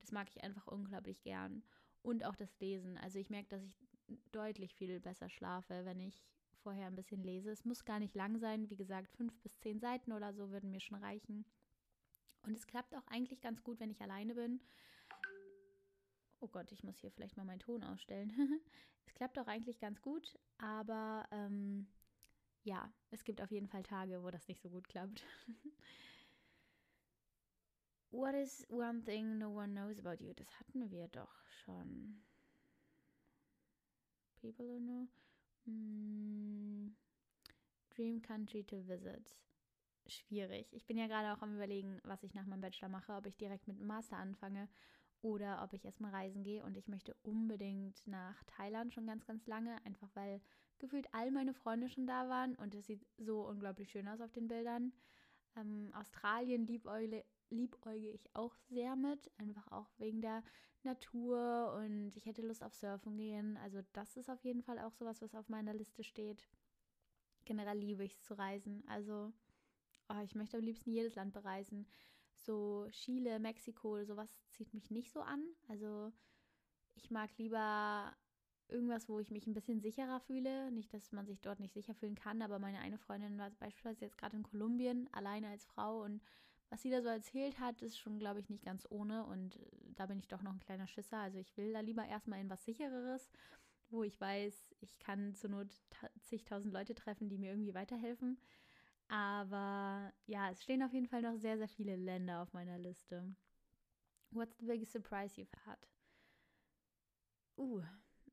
Das 0.00 0.12
mag 0.12 0.28
ich 0.28 0.44
einfach 0.44 0.66
unglaublich 0.66 1.22
gern. 1.22 1.62
Und 2.02 2.24
auch 2.24 2.36
das 2.36 2.60
Lesen. 2.60 2.98
Also 2.98 3.18
ich 3.18 3.30
merke, 3.30 3.48
dass 3.48 3.64
ich 3.64 3.76
deutlich 4.30 4.74
viel 4.74 5.00
besser 5.00 5.30
schlafe, 5.30 5.84
wenn 5.84 6.00
ich 6.00 6.28
vorher 6.58 6.86
ein 6.86 6.96
bisschen 6.96 7.22
lese. 7.22 7.50
Es 7.50 7.64
muss 7.64 7.84
gar 7.84 7.98
nicht 7.98 8.14
lang 8.14 8.38
sein. 8.38 8.68
Wie 8.68 8.76
gesagt, 8.76 9.16
fünf 9.16 9.40
bis 9.40 9.58
zehn 9.58 9.80
Seiten 9.80 10.12
oder 10.12 10.34
so 10.34 10.50
würden 10.50 10.70
mir 10.70 10.80
schon 10.80 10.98
reichen. 10.98 11.46
Und 12.42 12.56
es 12.56 12.66
klappt 12.66 12.94
auch 12.94 13.06
eigentlich 13.06 13.40
ganz 13.40 13.62
gut, 13.62 13.80
wenn 13.80 13.90
ich 13.90 14.02
alleine 14.02 14.34
bin. 14.34 14.60
Oh 16.40 16.48
Gott, 16.48 16.70
ich 16.72 16.82
muss 16.82 16.98
hier 16.98 17.10
vielleicht 17.10 17.36
mal 17.36 17.44
meinen 17.44 17.60
Ton 17.60 17.82
ausstellen. 17.82 18.32
es 19.06 19.14
klappt 19.14 19.38
auch 19.38 19.46
eigentlich 19.46 19.78
ganz 19.78 20.00
gut, 20.02 20.38
aber 20.58 21.26
ähm, 21.30 21.86
ja, 22.62 22.92
es 23.10 23.24
gibt 23.24 23.40
auf 23.40 23.50
jeden 23.50 23.68
Fall 23.68 23.82
Tage, 23.82 24.22
wo 24.22 24.30
das 24.30 24.48
nicht 24.48 24.60
so 24.60 24.68
gut 24.68 24.88
klappt. 24.88 25.24
What 28.10 28.34
is 28.34 28.66
one 28.70 29.02
thing 29.02 29.38
no 29.38 29.50
one 29.50 29.72
knows 29.72 29.98
about 29.98 30.22
you? 30.22 30.32
Das 30.34 30.48
hatten 30.58 30.90
wir 30.90 31.08
doch 31.08 31.44
schon. 31.64 32.22
People 34.40 34.66
don't 34.66 34.86
know. 34.86 35.08
Mm, 35.66 36.94
dream 37.94 38.22
country 38.22 38.64
to 38.64 38.86
visit. 38.86 39.36
Schwierig. 40.06 40.72
Ich 40.72 40.86
bin 40.86 40.96
ja 40.96 41.08
gerade 41.08 41.36
auch 41.36 41.42
am 41.42 41.56
Überlegen, 41.56 42.00
was 42.04 42.22
ich 42.22 42.32
nach 42.34 42.46
meinem 42.46 42.60
Bachelor 42.60 42.88
mache, 42.88 43.12
ob 43.12 43.26
ich 43.26 43.36
direkt 43.36 43.66
mit 43.66 43.80
dem 43.80 43.88
Master 43.88 44.16
anfange 44.16 44.68
oder 45.22 45.62
ob 45.62 45.72
ich 45.72 45.84
erstmal 45.84 46.12
reisen 46.12 46.42
gehe. 46.42 46.64
Und 46.64 46.76
ich 46.76 46.88
möchte 46.88 47.14
unbedingt 47.22 48.06
nach 48.06 48.42
Thailand 48.44 48.92
schon 48.92 49.06
ganz, 49.06 49.24
ganz 49.26 49.46
lange, 49.46 49.76
einfach 49.84 50.08
weil 50.14 50.40
gefühlt 50.78 51.06
all 51.12 51.30
meine 51.30 51.54
Freunde 51.54 51.88
schon 51.88 52.06
da 52.06 52.28
waren 52.28 52.54
und 52.56 52.74
es 52.74 52.86
sieht 52.86 53.06
so 53.18 53.46
unglaublich 53.46 53.90
schön 53.90 54.08
aus 54.08 54.20
auf 54.20 54.32
den 54.32 54.48
Bildern. 54.48 54.92
Ähm, 55.56 55.90
Australien 55.94 56.66
liebäugle, 56.66 57.24
liebäuge 57.50 58.10
ich 58.10 58.28
auch 58.34 58.54
sehr 58.68 58.94
mit, 58.94 59.30
einfach 59.38 59.70
auch 59.72 59.88
wegen 59.98 60.20
der 60.20 60.42
Natur 60.82 61.74
und 61.78 62.16
ich 62.16 62.26
hätte 62.26 62.42
Lust 62.42 62.62
auf 62.62 62.74
Surfen 62.74 63.16
gehen. 63.16 63.56
Also 63.58 63.80
das 63.92 64.16
ist 64.16 64.30
auf 64.30 64.44
jeden 64.44 64.62
Fall 64.62 64.78
auch 64.78 64.92
sowas, 64.92 65.22
was 65.22 65.34
auf 65.34 65.48
meiner 65.48 65.72
Liste 65.72 66.04
steht. 66.04 66.46
Generell 67.44 67.78
liebe 67.78 68.04
ich 68.04 68.12
es 68.12 68.22
zu 68.22 68.34
reisen. 68.34 68.84
Also 68.86 69.32
oh, 70.08 70.20
ich 70.24 70.34
möchte 70.34 70.58
am 70.58 70.62
liebsten 70.64 70.90
jedes 70.90 71.14
Land 71.14 71.32
bereisen 71.32 71.86
so 72.44 72.86
Chile, 72.90 73.38
Mexiko, 73.38 74.04
sowas 74.04 74.30
zieht 74.50 74.72
mich 74.74 74.90
nicht 74.90 75.12
so 75.12 75.20
an. 75.20 75.42
Also 75.68 76.12
ich 76.94 77.10
mag 77.10 77.30
lieber 77.38 78.14
irgendwas, 78.68 79.08
wo 79.08 79.20
ich 79.20 79.30
mich 79.30 79.46
ein 79.46 79.54
bisschen 79.54 79.80
sicherer 79.80 80.20
fühle. 80.20 80.70
Nicht, 80.72 80.92
dass 80.92 81.12
man 81.12 81.26
sich 81.26 81.40
dort 81.40 81.60
nicht 81.60 81.74
sicher 81.74 81.94
fühlen 81.94 82.14
kann, 82.14 82.42
aber 82.42 82.58
meine 82.58 82.78
eine 82.78 82.98
Freundin 82.98 83.38
war 83.38 83.50
beispielsweise 83.50 84.04
jetzt 84.04 84.18
gerade 84.18 84.36
in 84.36 84.42
Kolumbien, 84.42 85.08
alleine 85.12 85.48
als 85.48 85.64
Frau 85.64 86.02
und 86.02 86.22
was 86.68 86.82
sie 86.82 86.90
da 86.90 87.00
so 87.00 87.08
erzählt 87.08 87.60
hat, 87.60 87.80
ist 87.80 87.96
schon, 87.96 88.18
glaube 88.18 88.40
ich, 88.40 88.48
nicht 88.48 88.64
ganz 88.64 88.86
ohne 88.90 89.24
und 89.24 89.58
da 89.94 90.06
bin 90.06 90.18
ich 90.18 90.26
doch 90.26 90.42
noch 90.42 90.52
ein 90.52 90.60
kleiner 90.60 90.88
Schisser. 90.88 91.18
Also 91.18 91.38
ich 91.38 91.56
will 91.56 91.72
da 91.72 91.80
lieber 91.80 92.04
erstmal 92.04 92.40
in 92.40 92.50
was 92.50 92.64
sichereres, 92.64 93.30
wo 93.88 94.02
ich 94.02 94.20
weiß, 94.20 94.74
ich 94.80 94.98
kann 94.98 95.34
zur 95.34 95.50
Not 95.50 95.68
zigtausend 96.22 96.72
Leute 96.72 96.94
treffen, 96.94 97.28
die 97.28 97.38
mir 97.38 97.50
irgendwie 97.50 97.74
weiterhelfen. 97.74 98.38
Aber 99.08 100.12
ja, 100.26 100.50
es 100.50 100.62
stehen 100.62 100.82
auf 100.82 100.92
jeden 100.92 101.06
Fall 101.06 101.22
noch 101.22 101.36
sehr, 101.36 101.58
sehr 101.58 101.68
viele 101.68 101.96
Länder 101.96 102.42
auf 102.42 102.52
meiner 102.52 102.78
Liste. 102.78 103.34
What's 104.30 104.56
the 104.58 104.66
biggest 104.66 104.92
surprise 104.92 105.40
you've 105.40 105.54
had? 105.64 105.78
Uh, 107.56 107.82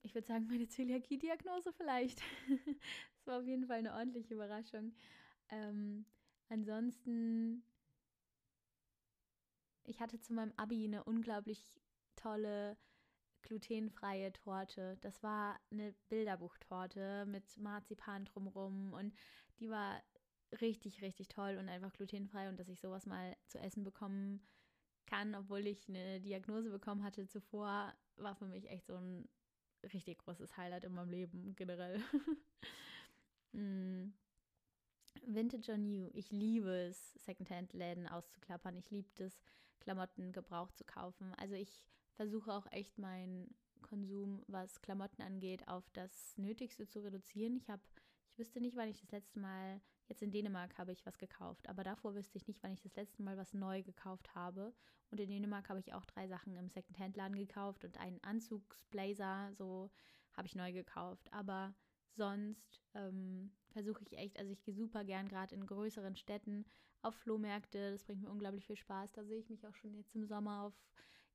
ich 0.01 0.13
würde 0.13 0.27
sagen, 0.27 0.48
meine 0.48 0.67
Zöliakie-Diagnose 0.67 1.71
vielleicht. 1.74 2.21
das 3.15 3.27
war 3.27 3.39
auf 3.39 3.45
jeden 3.45 3.67
Fall 3.67 3.77
eine 3.77 3.93
ordentliche 3.93 4.33
Überraschung. 4.33 4.93
Ähm, 5.50 6.05
ansonsten, 6.50 7.63
ich 9.86 10.01
hatte 10.01 10.19
zu 10.19 10.33
meinem 10.33 10.53
Abi 10.57 10.86
eine 10.86 11.03
unglaublich 11.03 11.71
tolle 12.15 12.77
glutenfreie 13.43 14.33
Torte. 14.33 14.98
Das 15.01 15.21
war 15.21 15.59
eine 15.71 15.93
Bilderbuchtorte 16.09 17.25
mit 17.27 17.57
Marzipan 17.57 18.25
drumrum 18.25 18.93
und 18.93 19.13
die 19.59 19.69
war 19.69 20.01
richtig, 20.62 21.01
richtig 21.01 21.27
toll 21.29 21.57
und 21.60 21.69
einfach 21.69 21.93
glutenfrei 21.93 22.50
und 22.50 22.60
dass 22.60 22.69
ich 22.69 22.79
sowas 22.79 23.05
mal 23.05 23.36
zu 23.48 23.60
essen 23.60 23.83
bekommen 23.83 24.45
kann, 25.05 25.36
obwohl 25.36 25.67
ich 25.67 25.88
eine 25.89 26.22
Diagnose 26.22 26.69
bekommen 26.69 27.03
hatte 27.03 27.27
zuvor, 27.27 27.93
war 28.15 28.36
für 28.36 28.45
mich 28.45 28.69
echt 28.69 28.86
so 28.88 28.95
ein 28.95 29.27
richtig 29.91 30.19
großes 30.19 30.55
Highlight 30.57 30.86
in 30.86 30.93
meinem 30.93 31.10
Leben 31.10 31.55
generell. 31.55 32.01
mm. 33.53 34.13
Vintage 35.25 35.72
or 35.72 35.77
New. 35.77 36.10
Ich 36.13 36.31
liebe 36.31 36.69
es, 36.69 37.13
Secondhand-Läden 37.13 38.07
auszuklappern. 38.07 38.77
Ich 38.77 38.89
liebe 38.89 39.07
es, 39.24 39.41
Klamotten 39.79 40.31
gebraucht 40.31 40.77
zu 40.77 40.83
kaufen. 40.83 41.33
Also 41.36 41.55
ich 41.55 41.86
versuche 42.15 42.51
auch 42.53 42.65
echt 42.72 42.98
meinen 42.98 43.53
Konsum, 43.81 44.43
was 44.48 44.81
Klamotten 44.81 45.22
angeht, 45.22 45.67
auf 45.67 45.89
das 45.91 46.38
Nötigste 46.38 46.88
zu 46.88 47.03
reduzieren. 47.03 47.55
Ich 47.55 47.69
habe, 47.69 47.81
ich 48.31 48.38
wüsste 48.38 48.62
nicht, 48.62 48.75
wann 48.75 48.89
ich 48.89 49.00
das 49.00 49.12
letzte 49.12 49.39
Mal 49.39 49.81
Jetzt 50.07 50.22
in 50.22 50.31
Dänemark 50.31 50.77
habe 50.77 50.91
ich 50.91 51.05
was 51.05 51.17
gekauft, 51.17 51.67
aber 51.69 51.83
davor 51.83 52.13
wüsste 52.13 52.38
ich 52.38 52.48
nicht, 52.48 52.62
wann 52.62 52.74
ich 52.74 52.81
das 52.81 52.95
letzte 52.95 53.24
Mal 53.24 53.38
was 53.38 53.53
neu 53.53 53.83
gekauft 53.83 54.36
habe. 54.36 54.74
Und 55.10 55.19
in 55.19 55.29
Dänemark 55.29 55.69
habe 55.69 55.79
ich 55.79 55.93
auch 55.93 56.05
drei 56.05 56.27
Sachen 56.27 56.57
im 56.57 56.69
Secondhand-Laden 56.69 57.38
gekauft 57.38 57.86
und 57.86 57.98
einen 57.98 58.22
Anzugsblazer, 58.24 59.51
so 59.53 59.91
habe 60.33 60.48
ich 60.48 60.55
neu 60.55 60.74
gekauft. 60.74 61.31
Aber 61.31 61.74
sonst 62.15 62.81
ähm, 62.93 63.51
versuche 63.69 64.03
ich 64.03 64.17
echt, 64.17 64.38
also 64.39 64.51
ich 64.51 64.63
gehe 64.63 64.74
super 64.74 65.03
gern 65.03 65.27
gerade 65.27 65.55
in 65.55 65.65
größeren 65.65 66.15
Städten 66.15 66.65
auf 67.01 67.15
Flohmärkte. 67.15 67.91
Das 67.91 68.03
bringt 68.03 68.22
mir 68.22 68.29
unglaublich 68.29 68.65
viel 68.65 68.77
Spaß. 68.77 69.13
Da 69.13 69.24
sehe 69.24 69.39
ich 69.39 69.50
mich 69.50 69.65
auch 69.67 69.75
schon 69.75 69.93
jetzt 69.95 70.15
im 70.15 70.25
Sommer 70.25 70.63
auf 70.63 70.74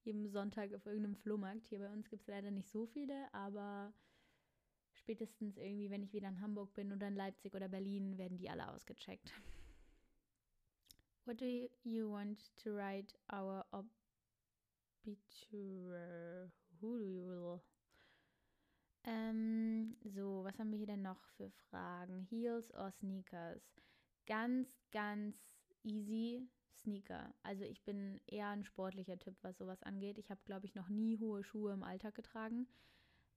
jedem 0.04 0.28
Sonntag 0.28 0.75
auf 0.75 0.87
irgendeinem 0.87 1.16
Flohmarkt. 1.16 1.66
Hier 1.66 1.78
bei 1.78 1.90
uns 1.90 2.08
gibt 2.08 2.22
es 2.22 2.28
leider 2.28 2.50
nicht 2.50 2.68
so 2.68 2.87
viele, 2.87 3.32
aber 3.32 3.92
spätestens 5.08 5.56
irgendwie, 5.56 5.88
wenn 5.88 6.02
ich 6.02 6.12
wieder 6.12 6.28
in 6.28 6.42
Hamburg 6.42 6.74
bin 6.74 6.92
oder 6.92 7.08
in 7.08 7.14
Leipzig 7.14 7.54
oder 7.54 7.66
Berlin, 7.66 8.18
werden 8.18 8.36
die 8.36 8.50
alle 8.50 8.68
ausgecheckt. 8.68 9.32
What 11.24 11.40
do 11.40 11.46
you 11.82 12.10
want 12.10 12.54
to 12.62 12.74
write 12.76 13.14
our 13.32 13.64
obituary? 15.02 16.50
Who 16.82 16.98
do 16.98 17.04
you 17.06 17.26
will? 17.26 17.60
Ähm, 19.04 19.96
so, 20.04 20.44
was 20.44 20.58
haben 20.58 20.70
wir 20.72 20.76
hier 20.76 20.88
denn 20.88 21.00
noch 21.00 21.24
für 21.38 21.50
Fragen? 21.70 22.26
Heels 22.28 22.70
or 22.74 22.90
Sneakers? 22.90 23.62
Ganz, 24.26 24.68
ganz 24.90 25.38
easy 25.84 26.46
Sneaker. 26.82 27.32
Also 27.42 27.64
ich 27.64 27.82
bin 27.82 28.20
eher 28.26 28.48
ein 28.48 28.64
sportlicher 28.64 29.18
Typ, 29.18 29.36
was 29.40 29.56
sowas 29.56 29.82
angeht. 29.84 30.18
Ich 30.18 30.30
habe, 30.30 30.42
glaube 30.44 30.66
ich, 30.66 30.74
noch 30.74 30.90
nie 30.90 31.18
hohe 31.18 31.42
Schuhe 31.42 31.72
im 31.72 31.82
Alltag 31.82 32.14
getragen. 32.14 32.68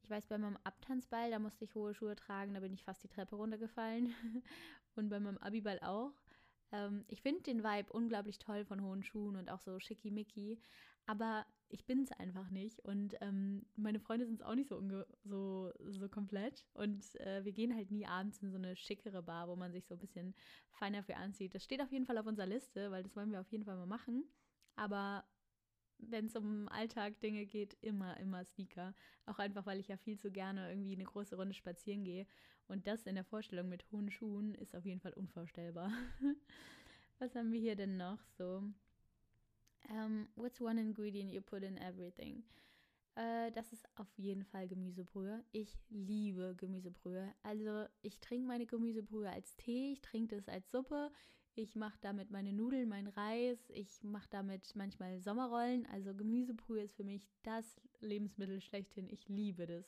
Ich 0.03 0.10
weiß, 0.10 0.27
bei 0.27 0.38
meinem 0.38 0.58
Abtanzball, 0.63 1.31
da 1.31 1.39
musste 1.39 1.65
ich 1.65 1.75
hohe 1.75 1.93
Schuhe 1.93 2.15
tragen, 2.15 2.53
da 2.53 2.60
bin 2.60 2.74
ich 2.74 2.84
fast 2.84 3.03
die 3.03 3.08
Treppe 3.08 3.36
runtergefallen. 3.36 4.13
und 4.96 5.10
bei 5.10 5.20
meinem 5.20 5.38
Abiball 5.38 5.79
auch. 5.81 6.13
Ähm, 6.72 7.05
ich 7.08 7.22
finde 7.22 7.43
den 7.43 7.63
Vibe 7.63 7.91
unglaublich 7.93 8.39
toll 8.39 8.65
von 8.65 8.81
hohen 8.81 9.03
Schuhen 9.03 9.36
und 9.36 9.50
auch 9.50 9.60
so 9.60 9.79
schickimicki. 9.79 10.60
Aber 11.05 11.46
ich 11.70 11.86
bin 11.86 12.03
es 12.03 12.12
einfach 12.13 12.50
nicht. 12.50 12.79
Und 12.81 13.15
ähm, 13.22 13.65
meine 13.75 14.00
Freunde 14.00 14.25
sind 14.25 14.36
es 14.36 14.46
auch 14.46 14.55
nicht 14.55 14.70
so, 14.70 14.81
so, 15.24 15.72
so 15.79 16.10
komplett. 16.10 16.65
Und 16.74 17.15
äh, 17.22 17.43
wir 17.43 17.51
gehen 17.51 17.75
halt 17.75 17.91
nie 17.91 18.05
abends 18.05 18.41
in 18.41 18.51
so 18.51 18.58
eine 18.58 18.75
schickere 18.75 19.24
Bar, 19.24 19.48
wo 19.48 19.55
man 19.55 19.72
sich 19.72 19.86
so 19.86 19.96
ein 19.96 20.00
bisschen 20.00 20.36
feiner 20.72 21.03
für 21.03 21.15
anzieht. 21.15 21.55
Das 21.55 21.63
steht 21.63 21.81
auf 21.81 21.91
jeden 21.91 22.05
Fall 22.05 22.17
auf 22.17 22.25
unserer 22.25 22.48
Liste, 22.48 22.91
weil 22.91 23.03
das 23.03 23.15
wollen 23.15 23.31
wir 23.31 23.41
auf 23.41 23.51
jeden 23.51 23.65
Fall 23.65 23.77
mal 23.77 23.86
machen. 23.86 24.25
Aber 24.75 25.25
wenn 26.01 26.25
es 26.25 26.36
um 26.36 26.67
Alltag 26.70 27.20
Dinge 27.22 27.46
geht, 27.46 27.77
immer, 27.81 28.17
immer 28.17 28.43
Sneaker. 28.43 28.93
Auch 29.25 29.39
einfach, 29.39 29.65
weil 29.65 29.79
ich 29.79 29.88
ja 29.88 29.98
viel 29.98 30.17
zu 30.17 30.31
gerne 30.31 30.70
irgendwie 30.70 30.93
eine 30.93 31.03
große 31.03 31.36
Runde 31.36 31.53
spazieren 31.53 32.03
gehe. 32.03 32.25
Und 32.67 32.88
das 32.88 33.03
in 33.03 33.15
der 33.15 33.24
Vorstellung 33.24 33.70
mit 33.70 33.89
hohen 33.91 34.10
Schuhen 34.10 34.55
ist 34.55 34.75
auf 34.75 34.86
jeden 34.86 35.01
Fall 35.01 35.13
unvorstellbar. 35.13 35.91
Was 37.20 37.36
haben 37.36 37.51
wir 37.51 37.60
hier 37.60 37.75
denn 37.75 37.98
noch 37.98 38.20
so? 38.38 38.63
Um, 39.89 39.96
ähm, 39.98 40.27
what's 40.36 40.62
one 40.62 40.79
ingredient 40.79 41.31
you 41.31 41.41
put 41.41 41.63
in 41.63 41.77
everything? 41.77 42.43
Äh, 43.15 43.51
das 43.51 43.74
ist 43.74 43.88
auf 43.96 44.08
jeden 44.17 44.46
Fall 44.46 44.67
Gemüsebrühe. 44.67 45.43
Ich 45.51 45.77
liebe 45.89 46.55
Gemüsebrühe. 46.55 47.34
Also 47.43 47.86
ich 48.01 48.20
trinke 48.20 48.48
meine 48.48 48.65
Gemüsebrühe 48.65 49.29
als 49.29 49.55
Tee, 49.58 49.93
ich 49.93 50.01
trinke 50.01 50.36
das 50.36 50.48
als 50.48 50.72
Suppe, 50.72 51.12
ich 51.55 51.75
mache 51.75 51.98
damit 52.01 52.31
meine 52.31 52.53
Nudeln, 52.53 52.88
meinen 52.88 53.08
Reis, 53.08 53.70
ich 53.70 54.03
mache 54.03 54.29
damit 54.29 54.75
manchmal 54.75 55.20
Sommerrollen. 55.20 55.86
Also 55.88 56.13
Gemüsebrühe 56.15 56.84
ist 56.84 56.96
für 56.96 57.03
mich 57.03 57.27
das 57.43 57.81
Lebensmittel 58.00 58.62
schlechthin. 58.62 59.10
Ich 59.10 59.27
liebe 59.27 59.65
das. 59.65 59.86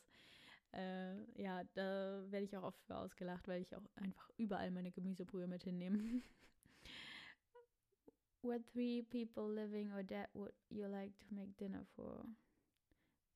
Äh, 0.73 1.41
ja, 1.41 1.63
da 1.75 2.23
werde 2.29 2.45
ich 2.45 2.57
auch 2.57 2.63
oft 2.63 2.83
für 2.83 2.97
ausgelacht, 2.97 3.47
weil 3.47 3.61
ich 3.61 3.75
auch 3.75 3.83
einfach 3.95 4.29
überall 4.37 4.71
meine 4.71 4.91
Gemüsebrühe 4.91 5.47
mit 5.47 5.63
hinnehme. 5.63 5.99
What 8.41 8.65
three 8.73 9.03
people 9.03 9.53
living 9.53 9.93
or 9.93 10.03
dead 10.03 10.27
would 10.33 10.53
you 10.69 10.85
like 10.85 11.17
to 11.19 11.33
make 11.33 11.53
dinner 11.53 11.85
for? 11.95 12.25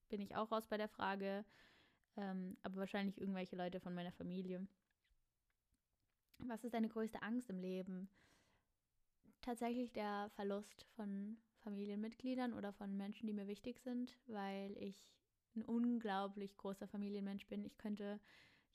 Bin 0.10 0.20
ich 0.20 0.36
auch 0.36 0.52
raus 0.52 0.68
bei 0.68 0.76
der 0.78 0.90
Frage. 0.90 1.46
Ähm, 2.18 2.58
aber 2.64 2.78
wahrscheinlich 2.78 3.22
irgendwelche 3.22 3.56
Leute 3.56 3.80
von 3.80 3.94
meiner 3.94 4.12
Familie. 4.12 4.68
Was 6.40 6.64
ist 6.64 6.74
deine 6.74 6.90
größte 6.90 7.22
Angst 7.22 7.50
im 7.50 7.60
Leben? 7.60 8.10
Tatsächlich 9.42 9.92
der 9.94 10.30
Verlust 10.36 10.86
von 10.96 11.38
Familienmitgliedern 11.60 12.54
oder 12.54 12.74
von 12.74 12.96
Menschen, 12.96 13.28
die 13.28 13.34
mir 13.34 13.48
wichtig 13.48 13.80
sind, 13.80 14.18
weil 14.28 14.78
ich 14.78 15.10
ein 15.56 15.64
unglaublich 15.64 16.56
großer 16.58 16.88
Familienmensch 16.88 17.48
bin. 17.48 17.64
Ich 17.64 17.78
könnte 17.78 18.20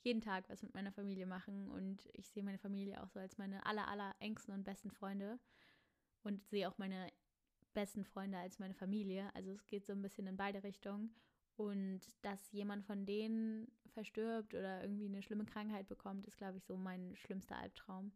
jeden 0.01 0.21
Tag 0.21 0.49
was 0.49 0.61
mit 0.61 0.73
meiner 0.73 0.91
Familie 0.91 1.25
machen 1.25 1.69
und 1.69 2.09
ich 2.13 2.29
sehe 2.29 2.43
meine 2.43 2.57
Familie 2.57 3.01
auch 3.01 3.09
so 3.09 3.19
als 3.19 3.37
meine 3.37 3.65
aller, 3.65 3.87
aller 3.87 4.15
engsten 4.19 4.53
und 4.53 4.63
besten 4.63 4.91
Freunde 4.91 5.39
und 6.23 6.45
sehe 6.49 6.69
auch 6.69 6.77
meine 6.77 7.11
besten 7.73 8.03
Freunde 8.03 8.37
als 8.37 8.59
meine 8.59 8.73
Familie. 8.73 9.33
Also 9.33 9.51
es 9.51 9.65
geht 9.65 9.85
so 9.85 9.93
ein 9.93 10.01
bisschen 10.01 10.27
in 10.27 10.37
beide 10.37 10.63
Richtungen. 10.63 11.15
Und 11.55 12.01
dass 12.23 12.51
jemand 12.51 12.85
von 12.85 13.05
denen 13.05 13.71
verstirbt 13.93 14.53
oder 14.55 14.81
irgendwie 14.81 15.05
eine 15.05 15.21
schlimme 15.21 15.45
Krankheit 15.45 15.87
bekommt, 15.87 16.25
ist, 16.25 16.37
glaube 16.37 16.57
ich, 16.57 16.63
so 16.63 16.77
mein 16.77 17.15
schlimmster 17.15 17.57
Albtraum. 17.57 18.11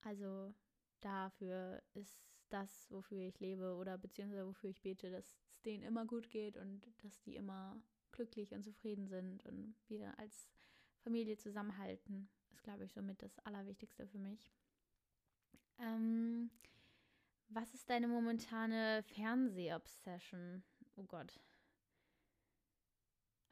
Also 0.00 0.52
dafür 1.00 1.82
ist 1.94 2.18
das, 2.48 2.90
wofür 2.90 3.20
ich 3.20 3.38
lebe 3.40 3.74
oder 3.76 3.96
beziehungsweise 3.96 4.46
wofür 4.46 4.70
ich 4.70 4.82
bete, 4.82 5.10
dass 5.10 5.24
es 5.24 5.62
denen 5.64 5.84
immer 5.84 6.04
gut 6.04 6.30
geht 6.30 6.56
und 6.56 6.86
dass 6.98 7.20
die 7.22 7.36
immer 7.36 7.80
glücklich 8.10 8.52
und 8.52 8.62
zufrieden 8.62 9.06
sind 9.06 9.44
und 9.46 9.74
wir 9.88 10.18
als 10.18 10.50
Familie 11.02 11.36
zusammenhalten, 11.36 12.28
ist, 12.50 12.62
glaube 12.62 12.84
ich, 12.84 12.92
somit 12.92 13.22
das 13.22 13.38
Allerwichtigste 13.40 14.06
für 14.06 14.18
mich. 14.18 14.52
Ähm, 15.78 16.50
was 17.48 17.74
ist 17.74 17.88
deine 17.88 18.08
momentane 18.08 19.02
Fernsehobsession? 19.02 20.62
Oh 20.96 21.04
Gott. 21.04 21.40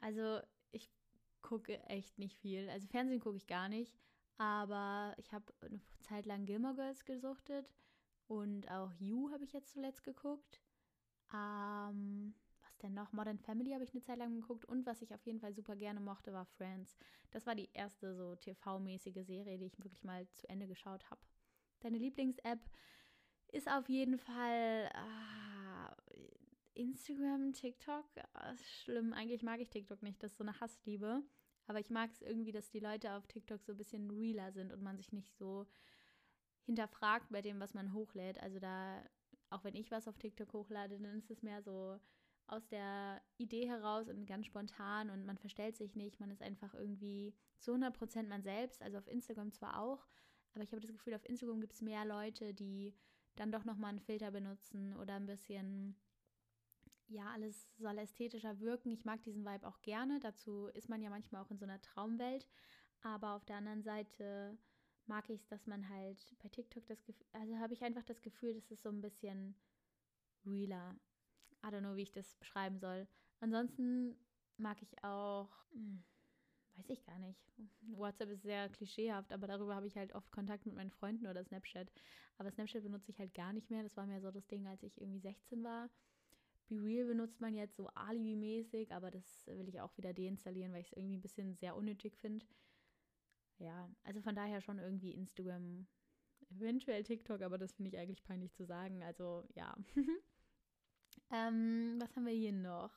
Also, 0.00 0.40
ich 0.72 0.90
gucke 1.42 1.78
echt 1.84 2.18
nicht 2.18 2.36
viel. 2.38 2.68
Also, 2.70 2.88
Fernsehen 2.88 3.20
gucke 3.20 3.36
ich 3.36 3.46
gar 3.46 3.68
nicht. 3.68 3.94
Aber 4.38 5.14
ich 5.18 5.32
habe 5.32 5.52
eine 5.60 5.80
Zeit 6.00 6.26
lang 6.26 6.46
Gilmore 6.46 6.74
Girls 6.74 7.04
gesuchtet. 7.04 7.70
Und 8.26 8.70
auch 8.70 8.92
You 8.98 9.30
habe 9.32 9.44
ich 9.44 9.52
jetzt 9.52 9.72
zuletzt 9.72 10.04
geguckt. 10.04 10.60
Ähm, 11.34 12.34
was 12.62 12.78
denn 12.78 12.94
noch? 12.94 13.12
Modern 13.12 13.38
Family 13.38 13.72
habe 13.72 13.84
ich 13.84 13.92
eine 13.92 14.02
Zeit 14.02 14.18
lang 14.18 14.34
geguckt. 14.34 14.64
Und 14.64 14.86
was 14.86 15.02
ich 15.02 15.14
auf 15.14 15.24
jeden 15.26 15.40
Fall 15.40 15.52
super 15.52 15.76
gerne 15.76 16.00
mochte, 16.00 16.32
war 16.32 16.46
Friends. 16.46 16.96
Das 17.30 17.46
war 17.46 17.54
die 17.54 17.70
erste 17.74 18.14
so 18.14 18.36
TV-mäßige 18.36 19.26
Serie, 19.26 19.58
die 19.58 19.66
ich 19.66 19.78
wirklich 19.78 20.04
mal 20.04 20.26
zu 20.34 20.48
Ende 20.48 20.66
geschaut 20.66 21.10
habe. 21.10 21.20
Deine 21.80 21.98
Lieblings-App? 21.98 22.60
ist 23.52 23.70
auf 23.70 23.88
jeden 23.88 24.18
Fall 24.18 24.90
äh, 24.92 25.49
Instagram, 26.80 27.52
TikTok. 27.52 28.06
Äh, 28.16 28.56
schlimm, 28.82 29.12
eigentlich 29.12 29.42
mag 29.42 29.60
ich 29.60 29.68
TikTok 29.68 30.02
nicht, 30.02 30.22
das 30.22 30.32
ist 30.32 30.38
so 30.38 30.44
eine 30.44 30.58
Hassliebe. 30.60 31.22
Aber 31.66 31.78
ich 31.78 31.90
mag 31.90 32.10
es 32.10 32.22
irgendwie, 32.22 32.52
dass 32.52 32.70
die 32.70 32.80
Leute 32.80 33.12
auf 33.12 33.26
TikTok 33.26 33.62
so 33.62 33.72
ein 33.72 33.78
bisschen 33.78 34.10
realer 34.10 34.50
sind 34.50 34.72
und 34.72 34.82
man 34.82 34.96
sich 34.96 35.12
nicht 35.12 35.36
so 35.36 35.66
hinterfragt 36.64 37.30
bei 37.30 37.42
dem, 37.42 37.60
was 37.60 37.74
man 37.74 37.92
hochlädt. 37.92 38.40
Also 38.42 38.58
da, 38.58 39.04
auch 39.50 39.62
wenn 39.62 39.74
ich 39.74 39.90
was 39.90 40.08
auf 40.08 40.18
TikTok 40.18 40.52
hochlade, 40.52 40.98
dann 40.98 41.18
ist 41.18 41.30
es 41.30 41.42
mehr 41.42 41.62
so 41.62 42.00
aus 42.46 42.66
der 42.68 43.22
Idee 43.36 43.68
heraus 43.68 44.08
und 44.08 44.26
ganz 44.26 44.46
spontan 44.46 45.10
und 45.10 45.24
man 45.24 45.38
verstellt 45.38 45.76
sich 45.76 45.94
nicht. 45.94 46.18
Man 46.18 46.30
ist 46.30 46.42
einfach 46.42 46.74
irgendwie 46.74 47.34
zu 47.58 47.72
100% 47.72 48.24
man 48.24 48.42
selbst. 48.42 48.82
Also 48.82 48.98
auf 48.98 49.06
Instagram 49.06 49.52
zwar 49.52 49.80
auch, 49.80 50.08
aber 50.54 50.64
ich 50.64 50.72
habe 50.72 50.80
das 50.80 50.90
Gefühl, 50.90 51.14
auf 51.14 51.28
Instagram 51.28 51.60
gibt 51.60 51.74
es 51.74 51.82
mehr 51.82 52.04
Leute, 52.04 52.54
die 52.54 52.94
dann 53.36 53.52
doch 53.52 53.64
nochmal 53.64 53.90
einen 53.90 54.00
Filter 54.00 54.30
benutzen 54.30 54.96
oder 54.96 55.14
ein 55.14 55.26
bisschen, 55.26 55.96
ja, 57.10 57.30
alles 57.32 57.68
soll 57.76 57.98
ästhetischer 57.98 58.60
wirken. 58.60 58.90
Ich 58.90 59.04
mag 59.04 59.22
diesen 59.22 59.44
Vibe 59.44 59.66
auch 59.66 59.82
gerne. 59.82 60.20
Dazu 60.20 60.66
ist 60.68 60.88
man 60.88 61.02
ja 61.02 61.10
manchmal 61.10 61.42
auch 61.42 61.50
in 61.50 61.58
so 61.58 61.64
einer 61.64 61.80
Traumwelt. 61.80 62.46
Aber 63.02 63.34
auf 63.34 63.44
der 63.44 63.56
anderen 63.56 63.82
Seite 63.82 64.56
mag 65.06 65.28
ich 65.28 65.40
es, 65.40 65.48
dass 65.48 65.66
man 65.66 65.88
halt 65.88 66.34
bei 66.42 66.48
TikTok 66.48 66.86
das 66.86 67.02
Gefühl, 67.04 67.26
also 67.32 67.58
habe 67.58 67.72
ich 67.74 67.82
einfach 67.82 68.04
das 68.04 68.22
Gefühl, 68.22 68.54
das 68.54 68.70
ist 68.70 68.82
so 68.82 68.90
ein 68.90 69.00
bisschen 69.00 69.56
realer. 70.46 70.94
I 71.64 71.68
don't 71.68 71.80
know, 71.80 71.96
wie 71.96 72.02
ich 72.02 72.12
das 72.12 72.36
beschreiben 72.36 72.78
soll. 72.78 73.08
Ansonsten 73.40 74.16
mag 74.56 74.80
ich 74.82 75.02
auch, 75.02 75.50
hm, 75.72 76.04
weiß 76.76 76.90
ich 76.90 77.04
gar 77.04 77.18
nicht. 77.18 77.40
WhatsApp 77.82 78.30
ist 78.30 78.42
sehr 78.42 78.68
klischeehaft, 78.68 79.32
aber 79.32 79.48
darüber 79.48 79.74
habe 79.74 79.86
ich 79.86 79.96
halt 79.96 80.14
oft 80.14 80.30
Kontakt 80.30 80.64
mit 80.64 80.76
meinen 80.76 80.90
Freunden 80.90 81.26
oder 81.26 81.42
Snapchat. 81.44 81.90
Aber 82.38 82.50
Snapchat 82.50 82.82
benutze 82.82 83.10
ich 83.10 83.18
halt 83.18 83.34
gar 83.34 83.52
nicht 83.52 83.70
mehr. 83.70 83.82
Das 83.82 83.96
war 83.96 84.06
mir 84.06 84.20
so 84.20 84.30
das 84.30 84.46
Ding, 84.46 84.66
als 84.68 84.82
ich 84.82 85.00
irgendwie 85.00 85.20
16 85.20 85.64
war. 85.64 85.90
Be 86.70 86.82
Real 86.82 87.06
benutzt 87.06 87.40
man 87.40 87.54
jetzt 87.54 87.76
so 87.76 87.88
Alibi-mäßig, 87.88 88.94
aber 88.94 89.10
das 89.10 89.46
will 89.46 89.68
ich 89.68 89.80
auch 89.80 89.94
wieder 89.98 90.14
deinstallieren, 90.14 90.72
weil 90.72 90.80
ich 90.80 90.92
es 90.92 90.96
irgendwie 90.96 91.18
ein 91.18 91.22
bisschen 91.22 91.56
sehr 91.56 91.76
unnötig 91.76 92.16
finde. 92.16 92.46
Ja, 93.58 93.90
also 94.04 94.22
von 94.22 94.34
daher 94.34 94.62
schon 94.62 94.78
irgendwie 94.78 95.12
Instagram, 95.12 95.86
eventuell 96.50 97.04
TikTok, 97.04 97.42
aber 97.42 97.58
das 97.58 97.74
finde 97.74 97.90
ich 97.90 97.98
eigentlich 97.98 98.24
peinlich 98.24 98.54
zu 98.54 98.64
sagen. 98.64 99.02
Also 99.02 99.44
ja. 99.54 99.76
ähm, 101.30 101.96
was 101.98 102.16
haben 102.16 102.24
wir 102.24 102.32
hier 102.32 102.52
noch? 102.52 102.90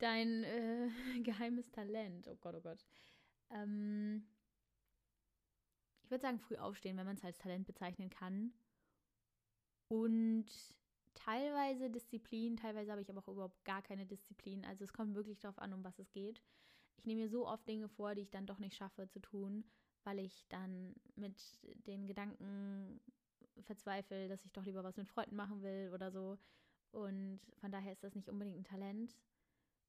dein 0.00 0.44
äh, 0.44 0.88
geheimes 1.22 1.70
Talent. 1.70 2.26
Oh 2.28 2.36
Gott, 2.36 2.56
oh 2.56 2.60
Gott. 2.60 2.84
Ähm, 3.50 4.26
ich 6.02 6.10
würde 6.10 6.22
sagen, 6.22 6.40
früh 6.40 6.56
aufstehen, 6.56 6.96
wenn 6.96 7.06
man 7.06 7.16
es 7.16 7.24
als 7.24 7.38
Talent 7.38 7.66
bezeichnen 7.66 8.10
kann. 8.10 8.52
Und 9.88 10.46
teilweise 11.24 11.90
Disziplin, 11.90 12.56
teilweise 12.56 12.90
habe 12.90 13.02
ich 13.02 13.10
aber 13.10 13.20
auch 13.20 13.28
überhaupt 13.28 13.64
gar 13.64 13.82
keine 13.82 14.06
Disziplin. 14.06 14.64
Also 14.64 14.84
es 14.84 14.92
kommt 14.92 15.14
wirklich 15.14 15.38
darauf 15.38 15.58
an, 15.58 15.72
um 15.72 15.84
was 15.84 15.98
es 15.98 16.10
geht. 16.12 16.42
Ich 16.96 17.06
nehme 17.06 17.22
mir 17.22 17.28
so 17.28 17.46
oft 17.46 17.66
Dinge 17.68 17.88
vor, 17.88 18.14
die 18.14 18.22
ich 18.22 18.30
dann 18.30 18.46
doch 18.46 18.58
nicht 18.58 18.76
schaffe 18.76 19.08
zu 19.08 19.20
tun, 19.20 19.64
weil 20.04 20.18
ich 20.18 20.46
dann 20.48 20.94
mit 21.16 21.40
den 21.86 22.06
Gedanken 22.06 23.00
verzweifle, 23.62 24.28
dass 24.28 24.44
ich 24.44 24.52
doch 24.52 24.64
lieber 24.64 24.84
was 24.84 24.96
mit 24.96 25.08
Freunden 25.08 25.36
machen 25.36 25.62
will 25.62 25.90
oder 25.94 26.10
so. 26.10 26.38
Und 26.92 27.40
von 27.60 27.70
daher 27.70 27.92
ist 27.92 28.04
das 28.04 28.14
nicht 28.14 28.28
unbedingt 28.28 28.58
ein 28.58 28.64
Talent 28.64 29.16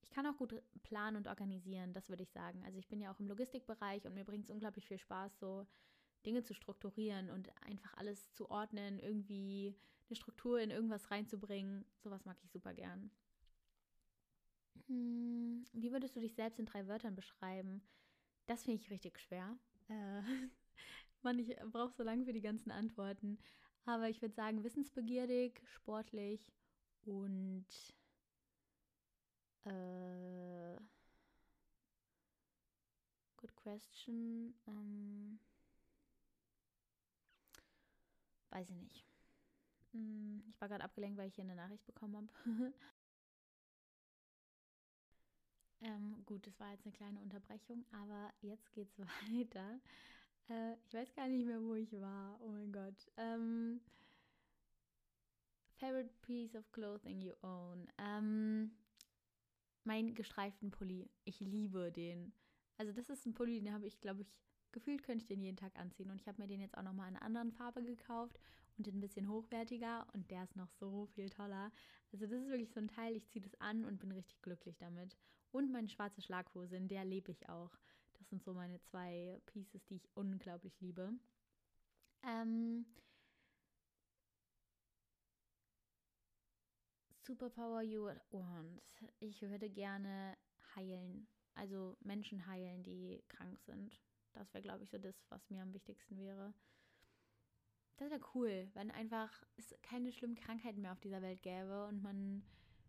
ich 0.03 0.09
kann 0.09 0.25
auch 0.25 0.37
gut 0.37 0.61
planen 0.83 1.15
und 1.15 1.27
organisieren, 1.27 1.93
das 1.93 2.09
würde 2.09 2.23
ich 2.23 2.31
sagen. 2.31 2.63
Also 2.65 2.77
ich 2.77 2.87
bin 2.87 2.99
ja 2.99 3.11
auch 3.13 3.19
im 3.19 3.27
Logistikbereich 3.27 4.05
und 4.05 4.13
mir 4.13 4.25
bringt 4.25 4.45
es 4.45 4.49
unglaublich 4.49 4.87
viel 4.87 4.97
Spaß, 4.97 5.39
so 5.39 5.65
Dinge 6.25 6.43
zu 6.43 6.53
strukturieren 6.53 7.29
und 7.29 7.49
einfach 7.63 7.93
alles 7.95 8.33
zu 8.33 8.49
ordnen, 8.49 8.99
irgendwie 8.99 9.75
eine 10.11 10.17
Struktur 10.17 10.59
in 10.59 10.71
irgendwas 10.71 11.09
reinzubringen. 11.09 11.85
Sowas 12.03 12.25
mag 12.25 12.37
ich 12.43 12.51
super 12.51 12.73
gern. 12.73 13.11
Hm, 14.87 15.65
wie 15.73 15.91
würdest 15.91 16.15
du 16.15 16.19
dich 16.19 16.33
selbst 16.35 16.59
in 16.59 16.65
drei 16.65 16.87
Wörtern 16.87 17.15
beschreiben? 17.15 17.81
Das 18.47 18.63
finde 18.63 18.81
ich 18.81 18.89
richtig 18.91 19.19
schwer. 19.19 19.57
Äh, 19.89 20.21
Mann, 21.23 21.39
ich 21.39 21.55
brauche 21.71 21.93
so 21.93 22.03
lange 22.03 22.25
für 22.25 22.33
die 22.33 22.41
ganzen 22.41 22.71
Antworten. 22.71 23.39
Aber 23.85 24.09
ich 24.09 24.21
würde 24.21 24.35
sagen, 24.35 24.63
wissensbegierig, 24.63 25.61
sportlich 25.65 26.51
und 27.03 27.65
äh, 29.65 30.77
good 33.37 33.55
question. 33.55 34.53
Ähm, 34.67 35.39
weiß 38.51 38.69
ich 38.69 38.75
nicht. 38.75 39.10
Hm, 39.93 40.43
ich 40.49 40.59
war 40.61 40.67
gerade 40.69 40.83
abgelenkt, 40.83 41.17
weil 41.17 41.27
ich 41.27 41.35
hier 41.35 41.43
eine 41.43 41.55
Nachricht 41.55 41.85
bekommen 41.85 42.15
habe. 42.15 42.27
ähm, 45.81 46.23
gut, 46.25 46.45
das 46.47 46.59
war 46.59 46.71
jetzt 46.71 46.85
eine 46.85 46.93
kleine 46.93 47.19
Unterbrechung, 47.19 47.85
aber 47.91 48.33
jetzt 48.41 48.71
geht's 48.73 48.97
weiter. 49.31 49.79
Äh, 50.49 50.73
ich 50.85 50.93
weiß 50.93 51.13
gar 51.13 51.27
nicht 51.27 51.45
mehr, 51.45 51.61
wo 51.61 51.75
ich 51.75 51.91
war. 51.99 52.39
Oh 52.41 52.49
mein 52.49 52.71
Gott. 52.71 53.11
Ähm, 53.17 53.81
favorite 55.81 56.13
piece 56.21 56.55
of 56.55 56.71
clothing 56.71 57.21
you 57.21 57.33
own. 57.41 57.87
Ähm, 57.97 58.71
mein 59.83 60.13
gestreiften 60.13 60.71
Pulli. 60.71 61.09
Ich 61.25 61.39
liebe 61.39 61.91
den. 61.91 62.33
Also 62.77 62.93
das 62.93 63.09
ist 63.09 63.25
ein 63.25 63.33
Pulli, 63.33 63.61
den 63.61 63.73
habe 63.73 63.87
ich, 63.87 63.99
glaube 63.99 64.21
ich, 64.21 64.31
gefühlt 64.71 65.03
könnte 65.03 65.23
ich 65.23 65.27
den 65.27 65.41
jeden 65.41 65.57
Tag 65.57 65.77
anziehen. 65.77 66.09
Und 66.09 66.19
ich 66.21 66.27
habe 66.27 66.41
mir 66.41 66.47
den 66.47 66.61
jetzt 66.61 66.77
auch 66.77 66.83
nochmal 66.83 67.09
in 67.09 67.15
einer 67.15 67.25
anderen 67.25 67.51
Farbe 67.51 67.83
gekauft 67.83 68.39
und 68.77 68.87
ein 68.87 69.01
bisschen 69.01 69.29
hochwertiger 69.29 70.07
und 70.13 70.29
der 70.31 70.43
ist 70.43 70.55
noch 70.55 70.69
so 70.79 71.05
viel 71.07 71.29
toller. 71.29 71.71
Also 72.11 72.25
das 72.25 72.31
ist 72.31 72.49
wirklich 72.49 72.71
so 72.71 72.79
ein 72.79 72.87
Teil, 72.87 73.15
ich 73.15 73.27
ziehe 73.29 73.43
das 73.43 73.59
an 73.59 73.85
und 73.85 73.99
bin 73.99 74.11
richtig 74.11 74.41
glücklich 74.41 74.77
damit. 74.77 75.17
Und 75.51 75.71
meine 75.71 75.89
schwarze 75.89 76.21
Schlaghose, 76.21 76.77
in 76.77 76.87
der 76.87 77.05
lebe 77.05 77.31
ich 77.31 77.49
auch. 77.49 77.77
Das 78.13 78.29
sind 78.29 78.43
so 78.43 78.53
meine 78.53 78.79
zwei 78.81 79.41
Pieces, 79.47 79.83
die 79.85 79.95
ich 79.95 80.09
unglaublich 80.15 80.79
liebe. 80.79 81.11
Ähm, 82.23 82.85
Superpower 87.23 87.81
you 87.81 88.09
want. 88.31 88.81
Ich 89.19 89.41
würde 89.41 89.69
gerne 89.69 90.37
heilen. 90.75 91.27
Also 91.53 91.97
Menschen 92.01 92.45
heilen, 92.47 92.83
die 92.83 93.23
krank 93.27 93.59
sind. 93.59 93.99
Das 94.33 94.53
wäre, 94.53 94.63
glaube 94.63 94.83
ich, 94.83 94.89
so 94.89 94.97
das, 94.97 95.15
was 95.29 95.49
mir 95.49 95.61
am 95.61 95.73
wichtigsten 95.73 96.17
wäre. 96.17 96.53
Das 97.97 98.09
wäre 98.09 98.21
cool, 98.33 98.69
wenn 98.73 98.89
einfach 98.91 99.43
es 99.57 99.75
keine 99.83 100.11
schlimmen 100.11 100.35
Krankheiten 100.35 100.81
mehr 100.81 100.91
auf 100.91 100.99
dieser 100.99 101.21
Welt 101.21 101.41
gäbe 101.43 101.85
und 101.87 102.01
man 102.01 102.43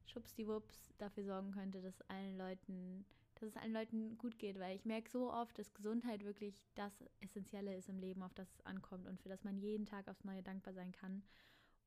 schubsdiwups 0.07 0.95
dafür 0.99 1.25
sorgen 1.25 1.53
könnte, 1.53 1.83
dass 1.83 2.01
allen 2.03 2.39
Leuten, 2.39 3.05
dass 3.35 3.51
es 3.51 3.57
allen 3.57 3.73
Leuten 3.73 4.17
gut 4.17 4.39
geht, 4.39 4.59
weil 4.59 4.75
ich 4.75 4.85
merke 4.85 5.11
so 5.11 5.31
oft, 5.33 5.59
dass 5.59 5.75
Gesundheit 5.75 6.25
wirklich 6.25 6.63
das 6.75 7.05
Essentielle 7.21 7.77
ist 7.77 7.89
im 7.89 7.99
Leben, 7.99 8.23
auf 8.23 8.35
das 8.35 8.51
es 8.53 8.61
ankommt 8.65 9.07
und 9.07 9.21
für 9.21 9.29
das 9.29 9.45
man 9.45 9.59
jeden 9.59 9.87
Tag 9.87 10.09
aufs 10.09 10.25
Neue 10.25 10.43
dankbar 10.43 10.73
sein 10.73 10.93
kann 10.93 11.23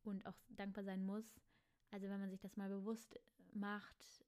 und 0.04 0.26
auch 0.28 0.38
dankbar 0.50 0.84
sein 0.84 1.04
muss. 1.04 1.26
Also 1.92 2.08
wenn 2.10 2.20
man 2.20 2.30
sich 2.30 2.42
das 2.42 2.58
mal 2.58 2.70
bewusst 2.70 3.20
macht, 3.54 4.26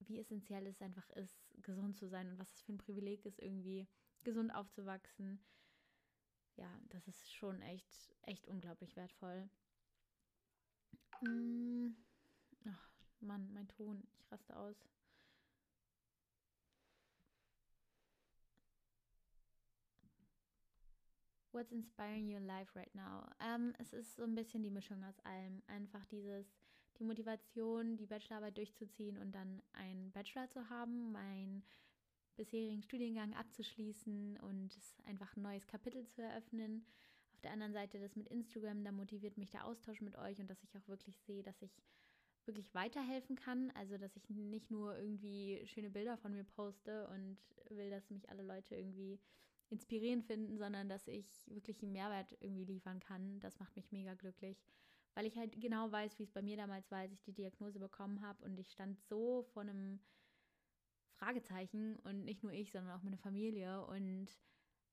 wie 0.00 0.18
essentiell 0.18 0.66
es 0.66 0.80
einfach 0.82 1.08
ist, 1.10 1.56
gesund 1.62 1.96
zu 1.96 2.08
sein 2.08 2.28
und 2.28 2.38
was 2.38 2.52
es 2.52 2.62
für 2.62 2.72
ein 2.72 2.78
Privileg 2.78 3.24
ist, 3.24 3.40
irgendwie 3.40 3.88
gesund 4.26 4.54
aufzuwachsen 4.54 5.40
ja, 6.56 6.70
das 6.88 7.06
ist 7.06 7.32
schon 7.34 7.60
echt, 7.62 8.14
echt 8.22 8.46
unglaublich 8.48 8.96
wertvoll. 8.96 9.48
Mm. 11.20 11.88
Ach, 12.66 12.90
Mann, 13.20 13.52
mein 13.52 13.68
Ton, 13.68 14.02
ich 14.18 14.32
raste 14.32 14.56
aus. 14.56 14.76
What's 21.52 21.72
inspiring 21.72 22.28
you 22.28 22.36
in 22.36 22.46
life 22.46 22.78
right 22.78 22.94
now? 22.94 23.26
Ähm, 23.40 23.74
es 23.78 23.94
ist 23.94 24.14
so 24.16 24.24
ein 24.24 24.34
bisschen 24.34 24.62
die 24.62 24.70
Mischung 24.70 25.02
aus 25.04 25.18
allem. 25.20 25.62
Einfach 25.68 26.04
dieses, 26.06 26.54
die 26.98 27.04
Motivation, 27.04 27.96
die 27.96 28.06
Bachelorarbeit 28.06 28.58
durchzuziehen 28.58 29.16
und 29.16 29.32
dann 29.32 29.62
einen 29.72 30.10
Bachelor 30.12 30.50
zu 30.50 30.68
haben, 30.68 31.12
mein 31.12 31.62
bisherigen 32.36 32.82
Studiengang 32.82 33.34
abzuschließen 33.34 34.38
und 34.40 34.78
einfach 35.04 35.36
ein 35.36 35.42
neues 35.42 35.66
Kapitel 35.66 36.06
zu 36.06 36.22
eröffnen. 36.22 36.86
Auf 37.32 37.40
der 37.40 37.52
anderen 37.52 37.72
Seite 37.72 37.98
das 37.98 38.16
mit 38.16 38.28
Instagram, 38.28 38.84
da 38.84 38.92
motiviert 38.92 39.36
mich 39.38 39.50
der 39.50 39.64
Austausch 39.64 40.00
mit 40.00 40.16
euch 40.16 40.38
und 40.40 40.48
dass 40.48 40.62
ich 40.62 40.76
auch 40.76 40.88
wirklich 40.88 41.18
sehe, 41.20 41.42
dass 41.42 41.60
ich 41.62 41.82
wirklich 42.46 42.72
weiterhelfen 42.74 43.36
kann. 43.36 43.70
Also, 43.72 43.98
dass 43.98 44.16
ich 44.16 44.28
nicht 44.30 44.70
nur 44.70 44.96
irgendwie 44.96 45.62
schöne 45.66 45.90
Bilder 45.90 46.16
von 46.16 46.32
mir 46.32 46.44
poste 46.44 47.08
und 47.08 47.38
will, 47.70 47.90
dass 47.90 48.10
mich 48.10 48.28
alle 48.30 48.42
Leute 48.42 48.76
irgendwie 48.76 49.18
inspirierend 49.68 50.24
finden, 50.24 50.56
sondern 50.58 50.88
dass 50.88 51.08
ich 51.08 51.26
wirklich 51.48 51.82
einen 51.82 51.92
Mehrwert 51.92 52.36
irgendwie 52.40 52.64
liefern 52.64 53.00
kann. 53.00 53.40
Das 53.40 53.58
macht 53.58 53.74
mich 53.74 53.90
mega 53.90 54.14
glücklich, 54.14 54.64
weil 55.14 55.26
ich 55.26 55.36
halt 55.36 55.60
genau 55.60 55.90
weiß, 55.90 56.18
wie 56.18 56.22
es 56.22 56.30
bei 56.30 56.42
mir 56.42 56.56
damals 56.56 56.90
war, 56.90 57.00
als 57.00 57.12
ich 57.12 57.22
die 57.22 57.32
Diagnose 57.32 57.80
bekommen 57.80 58.22
habe 58.22 58.44
und 58.44 58.58
ich 58.58 58.70
stand 58.70 59.00
so 59.00 59.42
vor 59.52 59.62
einem 59.62 59.98
Fragezeichen 61.18 61.96
und 62.04 62.24
nicht 62.24 62.42
nur 62.42 62.52
ich, 62.52 62.70
sondern 62.72 62.98
auch 62.98 63.02
meine 63.02 63.18
Familie 63.18 63.84
und 63.86 64.28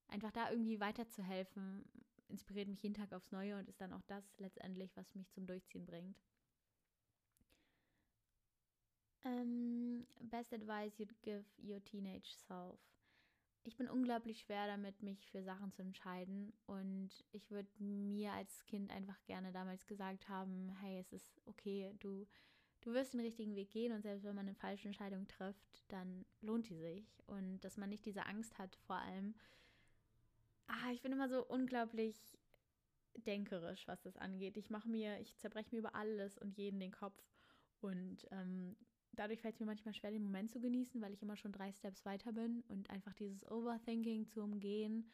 einfach 0.07 0.31
da 0.31 0.49
irgendwie 0.49 0.79
weiterzuhelfen, 0.79 1.85
inspiriert 2.27 2.67
mich 2.67 2.81
jeden 2.81 2.95
Tag 2.95 3.13
aufs 3.13 3.31
Neue 3.31 3.57
und 3.57 3.67
ist 3.69 3.81
dann 3.81 3.93
auch 3.93 4.01
das 4.07 4.37
letztendlich, 4.39 4.95
was 4.95 5.15
mich 5.15 5.29
zum 5.31 5.45
Durchziehen 5.45 5.85
bringt. 5.85 6.17
Um, 9.25 9.31
ähm, 9.31 10.07
best 10.19 10.53
advice 10.53 10.99
you'd 10.99 11.15
give 11.21 11.45
your 11.57 11.81
teenage 11.83 12.33
self. 12.47 12.79
Ich 13.65 13.77
bin 13.77 13.87
unglaublich 13.87 14.41
schwer 14.41 14.67
damit, 14.67 15.01
mich 15.01 15.25
für 15.27 15.41
Sachen 15.41 15.71
zu 15.71 15.81
entscheiden. 15.81 16.51
Und 16.65 17.11
ich 17.31 17.49
würde 17.49 17.69
mir 17.81 18.33
als 18.33 18.65
Kind 18.65 18.91
einfach 18.91 19.23
gerne 19.25 19.53
damals 19.53 19.87
gesagt 19.87 20.27
haben, 20.27 20.69
hey, 20.81 20.99
es 20.99 21.13
ist 21.13 21.41
okay, 21.45 21.93
du 21.99 22.27
du 22.83 22.93
wirst 22.93 23.13
den 23.13 23.21
richtigen 23.21 23.55
Weg 23.55 23.71
gehen 23.71 23.93
und 23.93 24.01
selbst 24.01 24.23
wenn 24.23 24.35
man 24.35 24.47
eine 24.47 24.55
falsche 24.55 24.87
Entscheidung 24.87 25.27
trifft, 25.27 25.83
dann 25.87 26.25
lohnt 26.41 26.69
die 26.69 26.77
sich. 26.77 27.21
Und 27.25 27.61
dass 27.61 27.77
man 27.77 27.89
nicht 27.89 28.05
diese 28.05 28.25
Angst 28.25 28.57
hat 28.57 28.75
vor 28.87 28.97
allem. 28.97 29.35
Ah, 30.67 30.91
ich 30.91 31.01
bin 31.01 31.11
immer 31.11 31.29
so 31.29 31.45
unglaublich 31.45 32.15
denkerisch, 33.15 33.87
was 33.87 34.01
das 34.01 34.17
angeht. 34.17 34.57
Ich 34.57 34.69
mache 34.69 34.89
mir, 34.89 35.19
ich 35.19 35.37
zerbreche 35.37 35.69
mir 35.71 35.79
über 35.79 35.95
alles 35.95 36.37
und 36.37 36.57
jeden 36.57 36.79
den 36.79 36.91
Kopf. 36.91 37.21
Und 37.81 38.27
ähm, 38.31 38.75
dadurch 39.13 39.41
fällt 39.41 39.55
es 39.55 39.59
mir 39.59 39.65
manchmal 39.65 39.93
schwer, 39.93 40.11
den 40.11 40.23
Moment 40.23 40.51
zu 40.51 40.59
genießen, 40.59 41.01
weil 41.01 41.13
ich 41.13 41.21
immer 41.21 41.37
schon 41.37 41.51
drei 41.51 41.71
Steps 41.71 42.05
weiter 42.05 42.31
bin 42.33 42.63
und 42.67 42.89
einfach 42.89 43.13
dieses 43.13 43.49
Overthinking 43.49 44.27
zu 44.27 44.41
umgehen, 44.41 45.09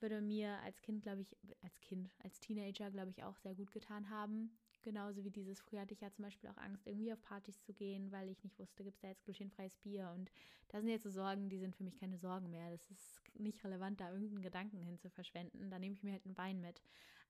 würde 0.00 0.20
mir 0.20 0.58
als 0.60 0.80
Kind, 0.80 1.02
glaube 1.02 1.22
ich, 1.22 1.36
als 1.62 1.80
Kind, 1.80 2.14
als 2.22 2.38
Teenager, 2.40 2.90
glaube 2.90 3.10
ich, 3.10 3.24
auch 3.24 3.36
sehr 3.38 3.54
gut 3.54 3.72
getan 3.72 4.10
haben. 4.10 4.56
Genauso 4.82 5.24
wie 5.24 5.30
dieses, 5.30 5.60
früher 5.60 5.80
hatte 5.80 5.94
ich 5.94 6.00
ja 6.00 6.10
zum 6.10 6.24
Beispiel 6.24 6.48
auch 6.48 6.56
Angst, 6.56 6.86
irgendwie 6.86 7.12
auf 7.12 7.20
Partys 7.22 7.60
zu 7.60 7.72
gehen, 7.74 8.12
weil 8.12 8.28
ich 8.28 8.42
nicht 8.44 8.58
wusste, 8.58 8.84
gibt 8.84 8.96
es 8.96 9.00
da 9.00 9.08
jetzt 9.08 9.24
glutenfreies 9.24 9.76
Bier. 9.78 10.10
Und 10.14 10.30
da 10.68 10.80
sind 10.80 10.88
jetzt 10.88 11.02
so 11.02 11.10
Sorgen, 11.10 11.48
die 11.48 11.58
sind 11.58 11.74
für 11.74 11.84
mich 11.84 11.98
keine 11.98 12.18
Sorgen 12.18 12.50
mehr. 12.50 12.70
Das 12.70 12.90
ist 12.90 13.20
nicht 13.34 13.62
relevant, 13.64 14.00
da 14.00 14.12
irgendeinen 14.12 14.42
Gedanken 14.42 14.80
hin 14.80 14.98
zu 14.98 15.10
verschwenden. 15.10 15.70
Da 15.70 15.78
nehme 15.78 15.94
ich 15.94 16.02
mir 16.02 16.12
halt 16.12 16.24
einen 16.24 16.38
Wein 16.38 16.60
mit. 16.60 16.80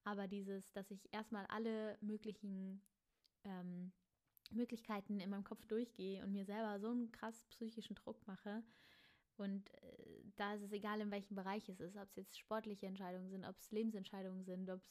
Aber 0.05 0.29
dieses, 0.29 0.73
dass 0.73 0.91
ich 0.91 1.13
erstmal 1.13 1.47
alle 1.47 1.97
möglichen 2.01 2.83
ähm, 3.45 3.93
Möglichkeiten 4.51 5.21
in 5.21 5.31
meinem 5.31 5.45
Kopf 5.45 5.65
durchgehe 5.67 6.23
und 6.23 6.33
mir 6.33 6.45
selber 6.45 6.79
so 6.81 6.91
einen 6.91 7.13
krass 7.13 7.45
psychischen 7.51 7.95
Druck 7.95 8.27
mache. 8.27 8.63
Und 9.37 9.71
äh, 9.83 10.23
da 10.37 10.55
ist 10.55 10.63
es 10.63 10.73
egal, 10.73 11.01
in 11.01 11.11
welchem 11.11 11.37
Bereich 11.37 11.69
es 11.69 11.81
ist, 11.81 11.97
ob 11.97 12.09
es 12.11 12.17
jetzt 12.17 12.39
sportliche 12.39 12.87
Entscheidungen 12.87 13.31
sind, 13.31 13.45
ob 13.45 13.57
es 13.57 13.71
Lebensentscheidungen 13.71 14.45
sind, 14.45 14.69
ob 14.69 14.81
es 14.81 14.91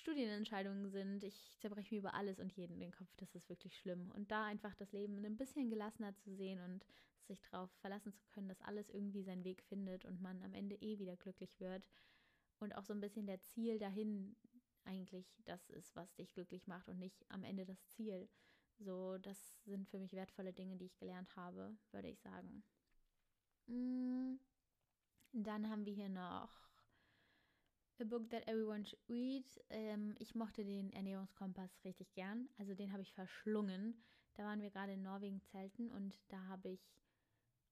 Studienentscheidungen 0.00 0.90
sind. 0.90 1.24
Ich 1.24 1.56
zerbreche 1.58 1.94
mir 1.94 2.00
über 2.00 2.14
alles 2.14 2.38
und 2.40 2.52
jeden 2.52 2.80
den 2.80 2.92
Kopf. 2.92 3.14
Das 3.16 3.34
ist 3.34 3.48
wirklich 3.48 3.76
schlimm. 3.78 4.10
Und 4.12 4.30
da 4.30 4.44
einfach 4.44 4.74
das 4.74 4.92
Leben 4.92 5.24
ein 5.24 5.36
bisschen 5.36 5.70
gelassener 5.70 6.16
zu 6.16 6.34
sehen 6.34 6.60
und 6.60 6.84
sich 7.26 7.40
darauf 7.42 7.70
verlassen 7.80 8.12
zu 8.12 8.26
können, 8.30 8.48
dass 8.48 8.60
alles 8.62 8.88
irgendwie 8.90 9.22
seinen 9.22 9.44
Weg 9.44 9.62
findet 9.62 10.04
und 10.04 10.20
man 10.20 10.42
am 10.42 10.54
Ende 10.54 10.74
eh 10.76 10.98
wieder 10.98 11.16
glücklich 11.16 11.60
wird. 11.60 11.86
Und 12.58 12.74
auch 12.74 12.84
so 12.84 12.92
ein 12.92 13.00
bisschen 13.00 13.26
der 13.26 13.40
Ziel 13.40 13.78
dahin 13.78 14.36
eigentlich 14.84 15.26
das 15.44 15.70
ist, 15.70 15.94
was 15.94 16.14
dich 16.14 16.32
glücklich 16.32 16.66
macht 16.66 16.88
und 16.88 16.98
nicht 16.98 17.24
am 17.30 17.44
Ende 17.44 17.64
das 17.64 17.86
Ziel. 17.88 18.28
So, 18.78 19.18
das 19.18 19.62
sind 19.64 19.88
für 19.88 19.98
mich 19.98 20.14
wertvolle 20.14 20.52
Dinge, 20.52 20.76
die 20.76 20.86
ich 20.86 20.98
gelernt 20.98 21.36
habe, 21.36 21.76
würde 21.92 22.08
ich 22.08 22.20
sagen. 22.20 22.64
Mm, 23.66 24.36
dann 25.32 25.68
haben 25.68 25.84
wir 25.84 25.92
hier 25.92 26.08
noch 26.08 26.69
A 28.00 28.04
Book 28.04 28.30
That 28.30 28.48
Everyone 28.48 28.84
Should 28.84 29.02
Read. 29.10 29.44
Ähm, 29.68 30.14
ich 30.18 30.34
mochte 30.34 30.64
den 30.64 30.90
Ernährungskompass 30.92 31.70
richtig 31.84 32.12
gern. 32.14 32.48
Also 32.56 32.74
den 32.74 32.92
habe 32.92 33.02
ich 33.02 33.12
verschlungen. 33.12 33.94
Da 34.34 34.44
waren 34.44 34.62
wir 34.62 34.70
gerade 34.70 34.92
in 34.92 35.02
Norwegen 35.02 35.42
zelten 35.42 35.90
und 35.90 36.18
da 36.28 36.42
habe 36.46 36.70
ich, 36.70 36.80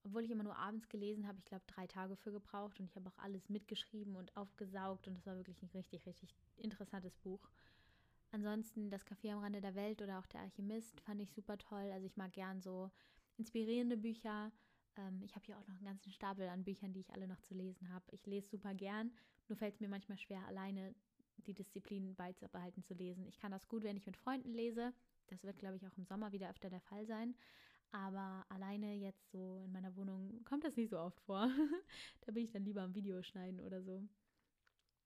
obwohl 0.04 0.24
ich 0.24 0.30
immer 0.30 0.42
nur 0.42 0.56
abends 0.56 0.88
gelesen 0.88 1.26
habe, 1.26 1.38
ich 1.38 1.46
glaube 1.46 1.64
drei 1.66 1.86
Tage 1.86 2.14
für 2.16 2.30
gebraucht 2.30 2.78
und 2.78 2.86
ich 2.86 2.96
habe 2.96 3.08
auch 3.08 3.18
alles 3.18 3.48
mitgeschrieben 3.48 4.16
und 4.16 4.36
aufgesaugt 4.36 5.08
und 5.08 5.14
das 5.14 5.24
war 5.26 5.36
wirklich 5.36 5.62
ein 5.62 5.70
richtig, 5.72 6.04
richtig 6.04 6.34
interessantes 6.58 7.16
Buch. 7.16 7.48
Ansonsten 8.30 8.90
das 8.90 9.06
Café 9.06 9.32
am 9.32 9.38
Rande 9.38 9.62
der 9.62 9.74
Welt 9.74 10.02
oder 10.02 10.18
auch 10.18 10.26
der 10.26 10.40
Alchemist 10.40 11.00
fand 11.00 11.22
ich 11.22 11.32
super 11.32 11.56
toll. 11.56 11.90
Also 11.92 12.06
ich 12.06 12.16
mag 12.18 12.32
gern 12.32 12.60
so 12.60 12.90
inspirierende 13.38 13.96
Bücher. 13.96 14.52
Ähm, 14.96 15.22
ich 15.22 15.34
habe 15.34 15.46
hier 15.46 15.58
auch 15.58 15.66
noch 15.66 15.76
einen 15.76 15.86
ganzen 15.86 16.12
Stapel 16.12 16.48
an 16.48 16.64
Büchern, 16.64 16.92
die 16.92 17.00
ich 17.00 17.14
alle 17.14 17.28
noch 17.28 17.40
zu 17.40 17.54
lesen 17.54 17.88
habe. 17.88 18.04
Ich 18.10 18.26
lese 18.26 18.50
super 18.50 18.74
gern, 18.74 19.10
nur 19.48 19.56
fällt 19.56 19.74
es 19.74 19.80
mir 19.80 19.88
manchmal 19.88 20.18
schwer, 20.18 20.46
alleine 20.46 20.94
die 21.46 21.54
Disziplin 21.54 22.14
beizubehalten 22.14 22.82
zu 22.82 22.94
lesen. 22.94 23.26
Ich 23.26 23.38
kann 23.38 23.52
das 23.52 23.68
gut, 23.68 23.82
wenn 23.82 23.96
ich 23.96 24.06
mit 24.06 24.16
Freunden 24.16 24.52
lese. 24.52 24.92
Das 25.28 25.44
wird, 25.44 25.58
glaube 25.58 25.76
ich, 25.76 25.86
auch 25.86 25.96
im 25.96 26.04
Sommer 26.04 26.32
wieder 26.32 26.50
öfter 26.50 26.70
der 26.70 26.80
Fall 26.80 27.06
sein. 27.06 27.34
Aber 27.90 28.44
alleine 28.50 28.94
jetzt 28.94 29.30
so 29.30 29.62
in 29.64 29.72
meiner 29.72 29.94
Wohnung 29.96 30.44
kommt 30.44 30.64
das 30.64 30.76
nicht 30.76 30.90
so 30.90 30.98
oft 30.98 31.20
vor. 31.22 31.48
da 32.26 32.32
bin 32.32 32.44
ich 32.44 32.50
dann 32.50 32.64
lieber 32.64 32.82
am 32.82 32.94
Video 32.94 33.22
schneiden 33.22 33.60
oder 33.60 33.82
so. 33.82 34.02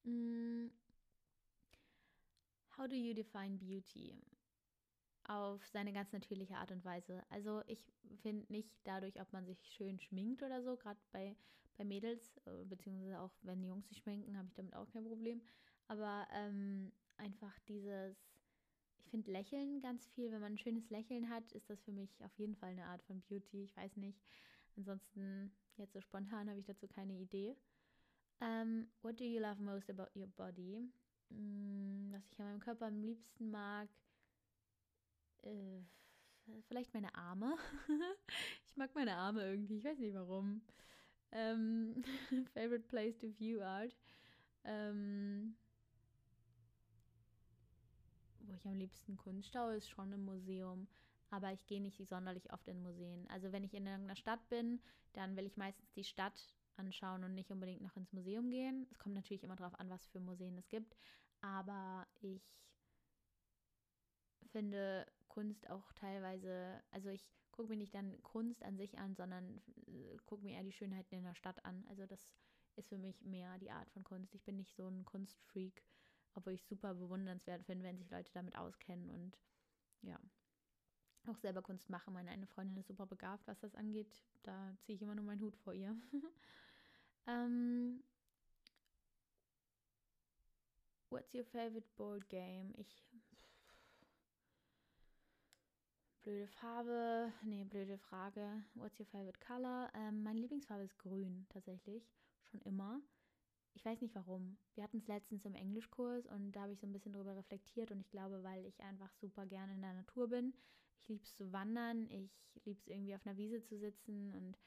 Mm. 0.05 0.71
How 2.77 2.89
do 2.89 2.97
you 2.97 3.15
define 3.15 3.59
beauty? 3.59 4.17
Auf 5.25 5.65
seine 5.69 5.93
ganz 5.93 6.11
natürliche 6.13 6.57
Art 6.57 6.73
und 6.73 6.85
Weise. 6.85 7.23
Also 7.29 7.63
ich 7.69 7.93
finde 8.23 8.51
nicht 8.53 8.71
dadurch, 8.83 9.21
ob 9.21 9.33
man 9.33 9.47
sich 9.47 9.59
schön 9.77 10.01
schminkt 10.01 10.43
oder 10.43 10.63
so, 10.65 10.77
gerade 10.77 10.99
bei, 11.13 11.37
bei 11.83 11.85
Mädels, 11.85 12.37
äh, 12.47 12.65
beziehungsweise 12.65 13.21
auch 13.21 13.33
wenn 13.43 13.65
Jungs 13.65 13.89
sich 13.89 13.99
schminken, 13.99 14.37
habe 14.37 14.49
ich 14.49 14.55
damit 14.55 14.75
auch 14.75 14.89
kein 14.91 15.05
Problem. 15.05 15.43
Aber 15.89 16.27
ähm, 16.33 16.93
einfach 17.17 17.59
dieses, 17.69 18.17
ich 19.05 19.11
finde 19.11 19.33
Lächeln 19.33 19.81
ganz 19.81 20.07
viel. 20.07 20.31
Wenn 20.31 20.41
man 20.41 20.53
ein 20.53 20.59
schönes 20.59 20.89
Lächeln 20.91 21.29
hat, 21.29 21.51
ist 21.53 21.69
das 21.69 21.83
für 21.83 21.93
mich 21.93 22.23
auf 22.25 22.35
jeden 22.39 22.55
Fall 22.55 22.71
eine 22.71 22.87
Art 22.87 23.03
von 23.03 23.21
Beauty. 23.23 23.65
Ich 23.65 23.77
weiß 23.77 23.97
nicht. 23.97 24.23
Ansonsten, 24.77 25.53
jetzt 25.77 25.93
so 25.93 26.01
spontan 26.01 26.49
habe 26.49 26.61
ich 26.61 26.67
dazu 26.67 26.87
keine 26.87 27.19
Idee. 27.19 27.57
Um, 28.41 28.49
ähm, 28.49 28.89
what 29.03 29.21
do 29.21 29.25
you 29.25 29.41
love 29.41 29.61
most 29.61 29.91
about 29.91 30.19
your 30.19 30.29
body? 30.29 30.89
Mm, 31.31 32.13
was 32.13 32.23
ich 32.31 32.39
an 32.41 32.47
meinem 32.47 32.61
Körper 32.61 32.87
am 32.87 33.01
liebsten 33.01 33.51
mag, 33.51 33.89
äh, 35.43 35.83
vielleicht 36.69 36.95
meine 36.95 37.15
Arme. 37.15 37.57
ich 38.67 38.77
mag 38.77 38.95
meine 38.95 39.15
Arme 39.15 39.45
irgendwie, 39.45 39.79
ich 39.79 39.85
weiß 39.85 39.99
nicht 39.99 40.15
warum. 40.15 40.63
Um, 41.33 42.05
favorite 42.55 42.89
place 42.89 43.19
to 43.19 43.29
view 43.39 43.63
art. 43.63 43.95
Um, 44.65 45.55
wo 48.41 48.55
ich 48.55 48.67
am 48.67 48.77
liebsten 48.77 49.17
Kunst 49.17 49.53
schaue, 49.53 49.77
ist 49.77 49.89
schon 49.89 50.13
im 50.13 50.25
Museum. 50.25 50.87
Aber 51.31 51.53
ich 51.53 51.67
gehe 51.67 51.81
nicht 51.81 52.07
sonderlich 52.07 52.53
oft 52.53 52.69
in 52.69 52.83
Museen. 52.83 53.27
Also 53.31 53.53
wenn 53.53 53.65
ich 53.65 53.73
in 53.73 53.87
irgendeiner 53.87 54.17
Stadt 54.17 54.47
bin, 54.51 54.81
dann 55.15 55.37
will 55.37 55.47
ich 55.47 55.57
meistens 55.57 55.91
die 55.93 56.05
Stadt 56.05 56.55
anschauen 56.77 57.25
und 57.25 57.35
nicht 57.35 57.51
unbedingt 57.51 57.81
noch 57.81 57.97
ins 57.97 58.13
Museum 58.13 58.51
gehen. 58.51 58.87
Es 58.91 58.99
kommt 58.99 59.15
natürlich 59.15 59.43
immer 59.43 59.57
darauf 59.57 59.79
an, 59.81 59.89
was 59.89 60.07
für 60.09 60.21
Museen 60.21 60.59
es 60.59 60.69
gibt. 60.69 60.95
Aber 61.41 62.07
ich 62.21 62.43
finde 64.51 65.07
Kunst 65.29 65.69
auch 65.71 65.93
teilweise, 65.95 66.83
also 66.91 67.09
ich 67.09 67.27
gucke 67.53 67.69
mir 67.69 67.77
nicht 67.77 67.95
dann 67.95 68.21
Kunst 68.23 68.63
an 68.63 68.77
sich 68.77 68.99
an, 68.99 69.15
sondern 69.15 69.61
äh, 69.87 70.17
gucke 70.27 70.45
mir 70.45 70.55
eher 70.55 70.65
die 70.65 70.73
Schönheiten 70.73 71.15
in 71.15 71.25
der 71.25 71.35
Stadt 71.35 71.65
an. 71.65 71.85
Also 71.89 72.07
das 72.07 72.29
ist 72.77 72.89
für 72.89 72.99
mich 72.99 73.23
mehr 73.23 73.59
die 73.59 73.71
Art 73.71 73.91
von 73.91 74.03
Kunst. 74.03 74.35
Ich 74.35 74.43
bin 74.45 74.57
nicht 74.57 74.75
so 74.75 74.89
ein 74.89 75.05
Kunstfreak 75.05 75.83
obwohl 76.35 76.55
ich 76.55 76.65
super 76.65 76.95
bewundernswert 76.95 77.65
finde, 77.65 77.85
wenn 77.85 77.99
sich 77.99 78.11
Leute 78.11 78.33
damit 78.33 78.57
auskennen 78.57 79.11
und 79.11 79.39
ja, 80.03 80.19
auch 81.27 81.39
selber 81.39 81.63
Kunst 81.63 81.91
machen. 81.91 82.15
Meine 82.15 82.31
eine 82.31 82.47
Freundin 82.47 82.79
ist 82.79 82.89
super 82.89 83.07
begabt, 83.07 83.47
was 83.47 83.61
das 83.61 83.75
angeht. 83.75 84.23
Da 84.43 84.75
ziehe 84.81 84.97
ich 84.97 85.03
immer 85.03 85.15
nur 85.15 85.25
meinen 85.25 85.41
Hut 85.41 85.57
vor 85.57 85.75
ihr. 85.75 85.97
ähm, 87.27 88.03
what's 91.11 91.35
your 91.35 91.45
favorite 91.45 91.89
board 91.97 92.29
game? 92.29 92.75
Ich. 92.77 93.05
Blöde 96.23 96.47
Farbe. 96.47 97.33
Nee, 97.43 97.65
blöde 97.65 97.99
Frage. 97.99 98.65
What's 98.75 98.99
your 98.99 99.07
favorite 99.07 99.41
color? 99.41 99.91
Ähm, 99.95 100.23
meine 100.23 100.41
Lieblingsfarbe 100.41 100.85
ist 100.85 100.99
grün, 100.99 101.47
tatsächlich. 101.49 102.09
Schon 102.45 102.61
immer 102.63 103.01
ich 103.75 103.85
weiß 103.85 104.01
nicht 104.01 104.15
warum. 104.15 104.59
Wir 104.75 104.85
hatten 104.85 104.99
es 104.99 105.09
letztens 105.09 105.45
im 105.45 105.55
Englischkurs 105.55 106.27
und 106.27 106.53
da 106.53 106.63
habe 106.63 106.73
ich 106.73 106.81
so 106.81 106.87
ein 106.87 106.93
bisschen 106.93 107.13
drüber 107.13 107.37
reflektiert 107.37 107.91
und 107.91 108.01
ich 108.01 108.11
glaube, 108.11 108.43
weil 108.43 108.65
ich 108.67 108.81
einfach 108.83 109.13
super 109.15 109.47
gerne 109.47 109.75
in 109.75 109.83
der 109.83 109.95
Natur 109.95 110.29
bin. 110.29 110.55
Ich 111.01 111.09
liebe 111.09 111.23
es 111.25 111.35
zu 111.35 111.53
wandern, 111.53 112.09
ich 112.11 112.65
liebe 112.65 112.79
es 112.79 112.87
irgendwie 112.87 113.15
auf 113.15 113.27
einer 113.27 113.37
Wiese 113.37 113.63
zu 113.63 113.79
sitzen 113.79 114.33
und 114.35 114.59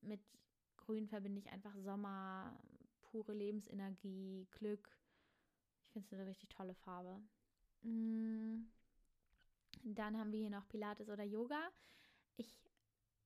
mit 0.00 0.20
Grün 0.76 1.08
verbinde 1.08 1.38
ich 1.38 1.50
einfach 1.50 1.76
Sommer, 1.78 2.58
pure 3.02 3.34
Lebensenergie, 3.34 4.46
Glück. 4.52 4.96
Ich 5.84 5.92
finde 5.92 6.06
es 6.06 6.12
eine 6.12 6.26
richtig 6.26 6.48
tolle 6.48 6.74
Farbe. 6.74 7.20
Mm. 7.82 8.64
Dann 9.82 10.18
haben 10.18 10.32
wir 10.32 10.40
hier 10.40 10.50
noch 10.50 10.68
Pilates 10.68 11.08
oder 11.08 11.24
Yoga. 11.24 11.60
Ich 12.36 12.58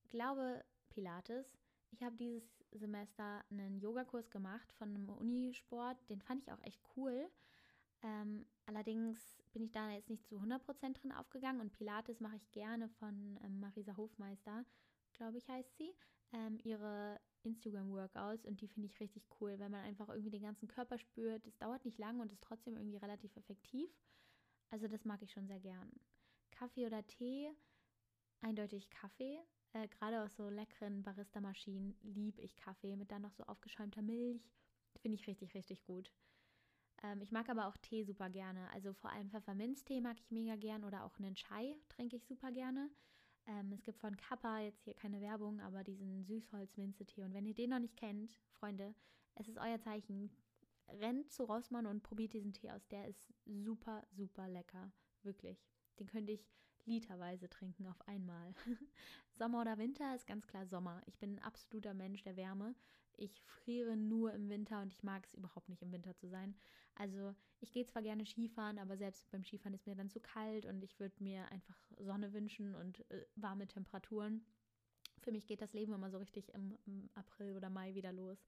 glaube 0.09 0.63
Pilates. 0.89 1.45
Ich 1.91 2.03
habe 2.03 2.15
dieses 2.15 2.63
Semester 2.71 3.43
einen 3.49 3.79
Yogakurs 3.79 4.29
gemacht 4.29 4.71
von 4.73 4.89
einem 4.89 5.09
Unisport. 5.09 5.97
Den 6.09 6.21
fand 6.21 6.41
ich 6.41 6.51
auch 6.51 6.61
echt 6.63 6.81
cool. 6.95 7.29
Ähm, 8.03 8.45
allerdings 8.65 9.43
bin 9.53 9.63
ich 9.63 9.71
da 9.71 9.91
jetzt 9.91 10.09
nicht 10.09 10.25
zu 10.25 10.37
100% 10.37 10.93
drin 10.93 11.11
aufgegangen 11.11 11.61
und 11.61 11.73
Pilates 11.73 12.19
mache 12.19 12.37
ich 12.37 12.51
gerne 12.51 12.89
von 12.89 13.39
ähm, 13.43 13.59
Marisa 13.59 13.95
Hofmeister, 13.95 14.65
glaube 15.13 15.37
ich 15.37 15.47
heißt 15.47 15.77
sie, 15.77 15.93
ähm, 16.33 16.57
ihre 16.63 17.19
Instagram-Workouts 17.43 18.45
und 18.45 18.61
die 18.61 18.67
finde 18.67 18.87
ich 18.87 18.99
richtig 18.99 19.27
cool, 19.39 19.59
weil 19.59 19.69
man 19.69 19.83
einfach 19.83 20.09
irgendwie 20.09 20.31
den 20.31 20.43
ganzen 20.43 20.67
Körper 20.67 20.97
spürt. 20.97 21.45
Es 21.45 21.57
dauert 21.57 21.85
nicht 21.85 21.99
lang 21.99 22.19
und 22.19 22.31
ist 22.31 22.41
trotzdem 22.41 22.75
irgendwie 22.75 22.97
relativ 22.97 23.35
effektiv. 23.35 23.89
Also 24.69 24.87
das 24.87 25.05
mag 25.05 25.21
ich 25.21 25.31
schon 25.31 25.47
sehr 25.47 25.59
gern. 25.59 25.91
Kaffee 26.51 26.85
oder 26.85 27.05
Tee? 27.07 27.51
Eindeutig 28.41 28.89
Kaffee. 28.89 29.39
Äh, 29.73 29.87
Gerade 29.87 30.23
aus 30.23 30.35
so 30.35 30.49
leckeren 30.49 31.03
Barista-Maschinen 31.03 31.95
liebe 32.01 32.41
ich 32.41 32.55
Kaffee 32.55 32.95
mit 32.95 33.11
dann 33.11 33.21
noch 33.21 33.33
so 33.33 33.43
aufgeschäumter 33.43 34.01
Milch. 34.01 34.51
Finde 35.01 35.15
ich 35.15 35.27
richtig, 35.27 35.53
richtig 35.53 35.83
gut. 35.83 36.11
Ähm, 37.03 37.21
ich 37.21 37.31
mag 37.31 37.49
aber 37.49 37.67
auch 37.67 37.77
Tee 37.77 38.03
super 38.03 38.29
gerne. 38.29 38.69
Also 38.71 38.93
vor 38.93 39.11
allem 39.11 39.29
Pfefferminztee 39.29 40.01
mag 40.01 40.17
ich 40.19 40.31
mega 40.31 40.55
gern 40.55 40.83
oder 40.83 41.03
auch 41.05 41.17
einen 41.17 41.35
Chai 41.35 41.75
trinke 41.89 42.17
ich 42.17 42.25
super 42.25 42.51
gerne. 42.51 42.89
Ähm, 43.47 43.71
es 43.73 43.83
gibt 43.83 43.97
von 43.97 44.15
Kappa 44.17 44.59
jetzt 44.59 44.83
hier 44.83 44.93
keine 44.93 45.21
Werbung, 45.21 45.59
aber 45.61 45.83
diesen 45.83 46.23
Süßholz-Minze-Tee. 46.25 47.23
Und 47.23 47.33
wenn 47.33 47.45
ihr 47.45 47.55
den 47.55 47.71
noch 47.71 47.79
nicht 47.79 47.97
kennt, 47.97 48.39
Freunde, 48.51 48.93
es 49.35 49.47
ist 49.47 49.57
euer 49.57 49.79
Zeichen. 49.79 50.31
Rennt 50.87 51.31
zu 51.31 51.43
Rossmann 51.45 51.85
und 51.85 52.03
probiert 52.03 52.33
diesen 52.33 52.53
Tee 52.53 52.69
aus. 52.69 52.85
Der 52.89 53.07
ist 53.07 53.33
super, 53.45 54.05
super 54.11 54.47
lecker. 54.47 54.91
Wirklich. 55.23 55.70
Den 56.01 56.07
könnte 56.07 56.31
ich 56.31 56.49
literweise 56.85 57.47
trinken 57.47 57.85
auf 57.85 58.07
einmal. 58.07 58.55
Sommer 59.37 59.61
oder 59.61 59.77
Winter 59.77 60.15
ist 60.15 60.25
ganz 60.25 60.47
klar 60.47 60.65
Sommer. 60.65 61.03
Ich 61.05 61.19
bin 61.19 61.35
ein 61.35 61.43
absoluter 61.43 61.93
Mensch 61.93 62.23
der 62.23 62.35
Wärme. 62.35 62.73
Ich 63.17 63.39
friere 63.43 63.95
nur 63.95 64.33
im 64.33 64.49
Winter 64.49 64.81
und 64.81 64.91
ich 64.91 65.03
mag 65.03 65.23
es 65.27 65.35
überhaupt 65.35 65.69
nicht 65.69 65.83
im 65.83 65.91
Winter 65.91 66.15
zu 66.15 66.27
sein. 66.27 66.55
Also 66.95 67.35
ich 67.59 67.71
gehe 67.71 67.85
zwar 67.85 68.01
gerne 68.01 68.25
Skifahren, 68.25 68.79
aber 68.79 68.97
selbst 68.97 69.29
beim 69.29 69.43
Skifahren 69.43 69.75
ist 69.75 69.85
mir 69.85 69.93
dann 69.93 70.09
zu 70.09 70.19
kalt 70.19 70.65
und 70.65 70.83
ich 70.83 70.99
würde 70.99 71.23
mir 71.23 71.47
einfach 71.51 71.77
Sonne 71.99 72.33
wünschen 72.33 72.73
und 72.73 73.07
äh, 73.11 73.27
warme 73.35 73.67
Temperaturen. 73.67 74.43
Für 75.19 75.31
mich 75.31 75.45
geht 75.45 75.61
das 75.61 75.73
Leben 75.73 75.93
immer 75.93 76.09
so 76.09 76.17
richtig 76.17 76.51
im, 76.55 76.75
im 76.87 77.11
April 77.13 77.55
oder 77.55 77.69
Mai 77.69 77.93
wieder 77.93 78.11
los 78.11 78.43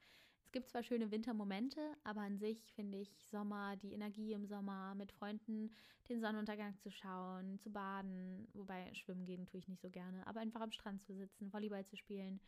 gibt 0.53 0.69
zwar 0.69 0.83
schöne 0.83 1.11
Wintermomente, 1.11 1.81
aber 2.03 2.21
an 2.21 2.37
sich 2.37 2.71
finde 2.73 2.99
ich 2.99 3.11
Sommer, 3.29 3.75
die 3.75 3.91
Energie 3.91 4.31
im 4.31 4.45
Sommer, 4.45 4.95
mit 4.95 5.11
Freunden 5.11 5.71
den 6.07 6.21
Sonnenuntergang 6.21 6.77
zu 6.77 6.91
schauen, 6.91 7.59
zu 7.59 7.71
baden, 7.71 8.47
wobei 8.53 8.93
schwimmen 8.93 9.25
gehen 9.25 9.45
tue 9.45 9.59
ich 9.59 9.67
nicht 9.67 9.81
so 9.81 9.89
gerne, 9.89 10.25
aber 10.25 10.39
einfach 10.39 10.61
am 10.61 10.71
Strand 10.71 11.01
zu 11.01 11.13
sitzen, 11.13 11.51
Volleyball 11.51 11.85
zu 11.85 11.97
spielen, 11.97 12.39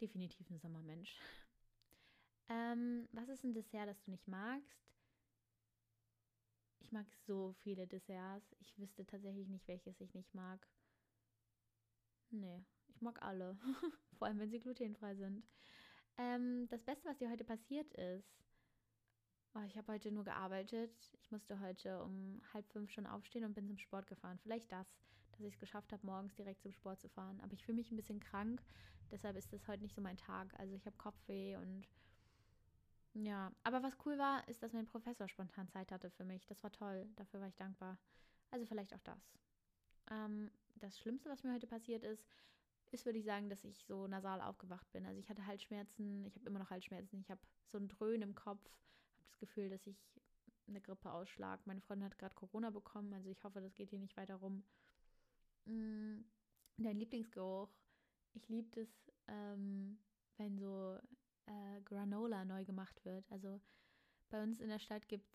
definitiv 0.00 0.50
ein 0.50 0.58
Sommermensch. 0.58 1.16
Ähm, 2.50 3.06
was 3.12 3.28
ist 3.28 3.44
ein 3.44 3.52
Dessert, 3.52 3.90
das 3.90 4.00
du 4.00 4.10
nicht 4.10 4.26
magst? 4.26 4.88
Ich 6.80 6.92
mag 6.92 7.06
so 7.26 7.52
viele 7.62 7.86
Desserts. 7.86 8.56
Ich 8.60 8.78
wüsste 8.78 9.04
tatsächlich 9.04 9.48
nicht, 9.48 9.68
welches 9.68 10.00
ich 10.00 10.14
nicht 10.14 10.34
mag. 10.34 10.66
Nee, 12.30 12.64
ich 12.88 13.02
mag 13.02 13.20
alle. 13.20 13.58
Vor 14.18 14.26
allem, 14.26 14.38
wenn 14.38 14.50
sie 14.50 14.60
glutenfrei 14.60 15.14
sind. 15.14 15.44
Ähm, 16.18 16.66
das 16.68 16.82
Beste, 16.82 17.08
was 17.08 17.16
dir 17.18 17.30
heute 17.30 17.44
passiert 17.44 17.92
ist, 17.94 18.44
oh, 19.54 19.62
ich 19.66 19.76
habe 19.76 19.92
heute 19.92 20.10
nur 20.10 20.24
gearbeitet. 20.24 20.92
Ich 21.22 21.30
musste 21.30 21.60
heute 21.60 22.02
um 22.02 22.42
halb 22.52 22.68
fünf 22.72 22.90
schon 22.90 23.06
aufstehen 23.06 23.44
und 23.44 23.54
bin 23.54 23.66
zum 23.66 23.78
Sport 23.78 24.08
gefahren. 24.08 24.38
Vielleicht 24.42 24.70
das, 24.72 24.86
dass 25.32 25.40
ich 25.40 25.54
es 25.54 25.58
geschafft 25.58 25.92
habe, 25.92 26.04
morgens 26.04 26.34
direkt 26.34 26.60
zum 26.60 26.72
Sport 26.72 27.00
zu 27.00 27.08
fahren. 27.08 27.40
Aber 27.40 27.52
ich 27.52 27.64
fühle 27.64 27.76
mich 27.76 27.92
ein 27.92 27.96
bisschen 27.96 28.18
krank, 28.18 28.60
deshalb 29.12 29.36
ist 29.36 29.52
das 29.52 29.66
heute 29.68 29.82
nicht 29.82 29.94
so 29.94 30.00
mein 30.00 30.16
Tag. 30.16 30.58
Also 30.58 30.74
ich 30.74 30.84
habe 30.86 30.96
Kopfweh 30.96 31.56
und 31.56 31.86
ja. 33.14 33.52
Aber 33.62 33.82
was 33.82 33.96
cool 34.04 34.18
war, 34.18 34.46
ist, 34.48 34.62
dass 34.62 34.72
mein 34.72 34.86
Professor 34.86 35.28
spontan 35.28 35.68
Zeit 35.68 35.92
hatte 35.92 36.10
für 36.10 36.24
mich. 36.24 36.46
Das 36.46 36.62
war 36.62 36.72
toll. 36.72 37.08
Dafür 37.16 37.40
war 37.40 37.48
ich 37.48 37.56
dankbar. 37.56 37.96
Also 38.50 38.66
vielleicht 38.66 38.92
auch 38.94 39.02
das. 39.02 39.32
Ähm, 40.10 40.50
das 40.76 40.98
Schlimmste, 40.98 41.28
was 41.30 41.42
mir 41.42 41.52
heute 41.52 41.66
passiert 41.66 42.02
ist, 42.04 42.24
ist, 42.92 43.04
würde 43.04 43.18
ich 43.18 43.24
sagen, 43.24 43.48
dass 43.48 43.64
ich 43.64 43.84
so 43.84 44.06
nasal 44.06 44.40
aufgewacht 44.40 44.90
bin. 44.92 45.06
Also 45.06 45.20
ich 45.20 45.28
hatte 45.28 45.46
Halsschmerzen, 45.46 46.24
ich 46.24 46.34
habe 46.36 46.46
immer 46.46 46.58
noch 46.58 46.70
Halsschmerzen, 46.70 47.20
ich 47.20 47.30
habe 47.30 47.40
so 47.66 47.78
ein 47.78 47.88
Dröhnen 47.88 48.22
im 48.22 48.34
Kopf, 48.34 48.64
habe 48.64 49.26
das 49.26 49.38
Gefühl, 49.38 49.68
dass 49.70 49.86
ich 49.86 49.96
eine 50.66 50.80
Grippeausschlag. 50.80 51.66
Meine 51.66 51.80
Freundin 51.80 52.06
hat 52.06 52.18
gerade 52.18 52.34
Corona 52.34 52.70
bekommen, 52.70 53.12
also 53.14 53.28
ich 53.30 53.42
hoffe, 53.44 53.60
das 53.60 53.74
geht 53.74 53.90
hier 53.90 53.98
nicht 53.98 54.16
weiter 54.16 54.36
rum. 54.36 54.64
Mm, 55.64 56.20
dein 56.78 56.98
Lieblingsgeruch. 56.98 57.70
Ich 58.34 58.48
liebe 58.48 58.80
es, 58.80 59.10
ähm, 59.26 59.98
wenn 60.36 60.58
so 60.58 60.98
äh, 61.46 61.80
Granola 61.84 62.44
neu 62.44 62.64
gemacht 62.64 63.04
wird. 63.04 63.30
Also 63.30 63.60
bei 64.28 64.42
uns 64.42 64.60
in 64.60 64.68
der 64.68 64.78
Stadt 64.78 65.08
gibt 65.08 65.26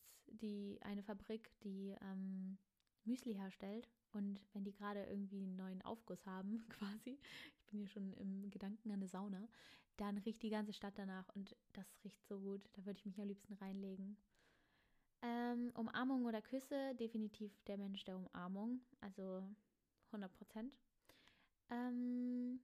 es 0.42 0.82
eine 0.82 1.04
Fabrik, 1.04 1.52
die 1.64 1.96
ähm, 2.02 2.58
Müsli 3.04 3.34
herstellt. 3.34 3.90
Und 4.14 4.40
wenn 4.54 4.64
die 4.64 4.74
gerade 4.74 5.04
irgendwie 5.06 5.44
einen 5.44 5.56
neuen 5.56 5.82
Aufguss 5.82 6.26
haben, 6.26 6.64
quasi, 6.70 7.20
ich 7.58 7.66
bin 7.68 7.80
hier 7.80 7.88
schon 7.88 8.14
im 8.14 8.50
Gedanken 8.50 8.90
an 8.92 8.98
eine 8.98 9.08
Sauna, 9.08 9.48
dann 9.98 10.18
riecht 10.20 10.42
die 10.42 10.50
ganze 10.50 10.74
Stadt 10.74 10.94
danach 10.98 11.28
und 11.36 11.56
das 11.74 11.86
riecht 12.04 12.26
so 12.28 12.40
gut. 12.40 12.62
Da 12.74 12.86
würde 12.86 12.98
ich 13.00 13.06
mich 13.06 13.20
am 13.20 13.28
liebsten 13.28 13.54
reinlegen. 13.54 14.18
Ähm, 15.22 15.72
Umarmung 15.76 16.26
oder 16.26 16.42
Küsse, 16.42 16.96
definitiv 16.96 17.52
der 17.64 17.78
Mensch 17.78 18.04
der 18.04 18.18
Umarmung, 18.18 18.82
also 19.02 19.44
100 20.08 20.32
Prozent. 20.34 20.74
Ähm, 21.70 22.60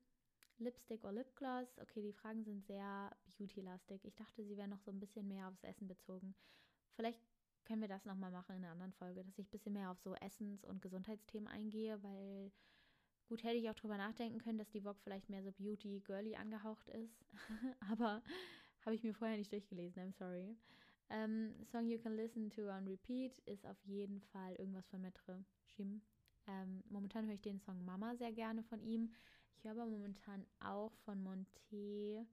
Lipstick 0.57 1.03
oder 1.03 1.13
Lipgloss, 1.13 1.79
okay, 1.79 2.01
die 2.01 2.13
Fragen 2.13 2.43
sind 2.43 2.65
sehr 2.65 3.15
beauty-lastig. 3.37 4.03
Ich 4.03 4.15
dachte, 4.15 4.43
sie 4.43 4.57
wären 4.57 4.71
noch 4.71 4.81
so 4.81 4.91
ein 4.91 4.99
bisschen 4.99 5.27
mehr 5.27 5.47
aufs 5.47 5.63
Essen 5.63 5.87
bezogen. 5.87 6.35
Vielleicht 6.95 7.21
können 7.69 7.81
wir 7.81 7.87
das 7.87 8.03
nochmal 8.05 8.31
machen 8.31 8.55
in 8.55 8.63
einer 8.63 8.71
anderen 8.71 8.93
Folge, 8.93 9.23
dass 9.23 9.37
ich 9.37 9.45
ein 9.45 9.51
bisschen 9.51 9.73
mehr 9.73 9.91
auf 9.91 9.99
so 9.99 10.15
Essens- 10.15 10.65
und 10.65 10.81
Gesundheitsthemen 10.81 11.47
eingehe, 11.47 12.01
weil 12.01 12.51
gut 13.27 13.43
hätte 13.43 13.57
ich 13.57 13.69
auch 13.69 13.75
drüber 13.75 13.95
nachdenken 13.95 14.39
können, 14.39 14.57
dass 14.57 14.71
die 14.71 14.81
Vogue 14.81 14.99
vielleicht 15.03 15.29
mehr 15.29 15.43
so 15.43 15.51
beauty-girly 15.51 16.35
angehaucht 16.35 16.89
ist. 16.89 17.23
Aber 17.91 18.23
habe 18.83 18.95
ich 18.95 19.03
mir 19.03 19.13
vorher 19.13 19.37
nicht 19.37 19.51
durchgelesen, 19.51 20.01
I'm 20.01 20.17
sorry. 20.17 20.57
Um, 21.09 21.53
Song 21.71 21.87
You 21.87 21.99
Can 21.99 22.15
Listen 22.15 22.49
to 22.49 22.69
on 22.71 22.87
Repeat 22.87 23.37
ist 23.45 23.67
auf 23.67 23.77
jeden 23.83 24.19
Fall 24.19 24.55
irgendwas 24.55 24.87
von 24.87 25.01
Metre 25.01 25.45
Shim. 25.61 26.01
Ähm, 26.47 26.83
momentan 26.89 27.27
höre 27.27 27.35
ich 27.35 27.41
den 27.41 27.59
Song 27.59 27.85
Mama 27.85 28.15
sehr 28.15 28.31
gerne 28.31 28.63
von 28.63 28.81
ihm. 28.81 29.13
Ich 29.57 29.63
höre 29.63 29.73
aber 29.73 29.85
momentan 29.85 30.43
auch 30.59 30.95
von 31.05 31.23
Monté 31.23 32.25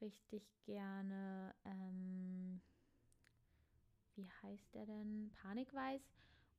richtig 0.00 0.42
gerne. 0.64 1.54
Ähm, 1.64 2.60
wie 4.16 4.28
heißt 4.42 4.74
der 4.74 4.86
denn? 4.86 5.30
Panikweiß 5.34 6.02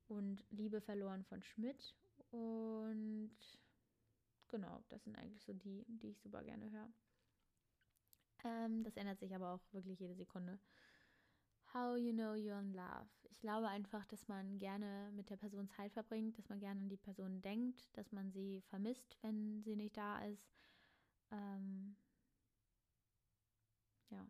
und 0.07 0.43
Liebe 0.51 0.81
verloren 0.81 1.23
von 1.23 1.41
Schmidt. 1.41 1.95
Und 2.31 3.35
genau, 4.47 4.83
das 4.89 5.03
sind 5.03 5.17
eigentlich 5.17 5.43
so 5.43 5.53
die, 5.53 5.85
die 5.87 6.09
ich 6.09 6.19
super 6.19 6.43
gerne 6.43 6.69
höre. 6.71 6.91
Ähm, 8.43 8.83
das 8.83 8.97
ändert 8.97 9.19
sich 9.19 9.33
aber 9.33 9.53
auch 9.53 9.73
wirklich 9.73 9.99
jede 9.99 10.15
Sekunde. 10.15 10.59
How 11.73 11.97
you 11.97 12.13
know 12.13 12.33
you're 12.33 12.59
in 12.59 12.73
love. 12.73 13.09
Ich 13.29 13.39
glaube 13.39 13.67
einfach, 13.67 14.05
dass 14.05 14.27
man 14.27 14.59
gerne 14.59 15.11
mit 15.13 15.29
der 15.29 15.35
Person 15.35 15.67
Zeit 15.67 15.91
verbringt, 15.91 16.37
dass 16.37 16.47
man 16.47 16.59
gerne 16.59 16.79
an 16.81 16.89
die 16.89 16.97
Person 16.97 17.41
denkt, 17.41 17.89
dass 17.97 18.11
man 18.11 18.31
sie 18.31 18.61
vermisst, 18.69 19.17
wenn 19.21 19.61
sie 19.63 19.75
nicht 19.75 19.97
da 19.97 20.23
ist. 20.25 20.47
Ähm, 21.31 21.97
ja. 24.09 24.25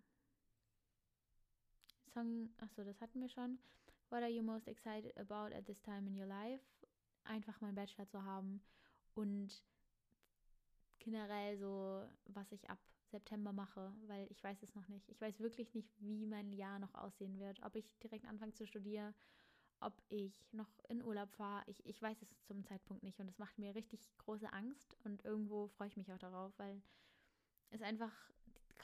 Song, 2.16 2.50
achso, 2.60 2.82
das 2.86 3.02
hatten 3.02 3.20
wir 3.20 3.28
schon. 3.28 3.60
What 4.10 4.24
are 4.24 4.32
you 4.32 4.42
most 4.42 4.70
excited 4.70 5.12
about 5.18 5.54
at 5.54 5.66
this 5.66 5.82
time 5.82 6.08
in 6.08 6.18
your 6.18 6.26
life? 6.26 6.64
Einfach 7.26 7.60
meinen 7.60 7.76
Bachelor 7.76 8.08
zu 8.08 8.24
haben 8.24 8.62
und 9.16 9.62
generell 11.00 11.58
so, 11.58 12.08
was 12.28 12.54
ich 12.54 12.70
ab 12.70 12.80
September 13.12 13.52
mache, 13.52 13.94
weil 14.08 14.32
ich 14.32 14.42
weiß 14.42 14.64
es 14.64 14.74
noch 14.76 14.88
nicht. 14.88 15.10
Ich 15.10 15.20
weiß 15.20 15.42
wirklich 15.42 15.74
nicht, 15.74 15.90
wie 16.00 16.26
mein 16.26 16.54
Jahr 16.54 16.80
noch 16.80 16.96
aussehen 16.96 17.38
wird. 17.38 17.62
Ob 17.64 17.76
ich 17.76 18.00
direkt 18.00 18.26
anfange 18.28 18.54
zu 18.54 18.66
studieren, 18.66 19.14
ob 19.82 20.02
ich 20.08 20.54
noch 20.54 20.72
in 20.88 21.04
Urlaub 21.04 21.34
fahre. 21.34 21.66
Ich, 21.68 21.86
ich 21.86 22.02
weiß 22.02 22.22
es 22.22 22.46
zum 22.46 22.64
Zeitpunkt 22.64 23.04
nicht 23.04 23.20
und 23.20 23.28
es 23.28 23.40
macht 23.40 23.60
mir 23.60 23.76
richtig 23.76 24.00
große 24.20 24.54
Angst 24.54 24.96
und 25.04 25.26
irgendwo 25.26 25.68
freue 25.68 25.90
ich 25.90 25.98
mich 25.98 26.14
auch 26.14 26.20
darauf, 26.20 26.58
weil 26.58 26.82
es 27.72 27.82
einfach 27.82 28.14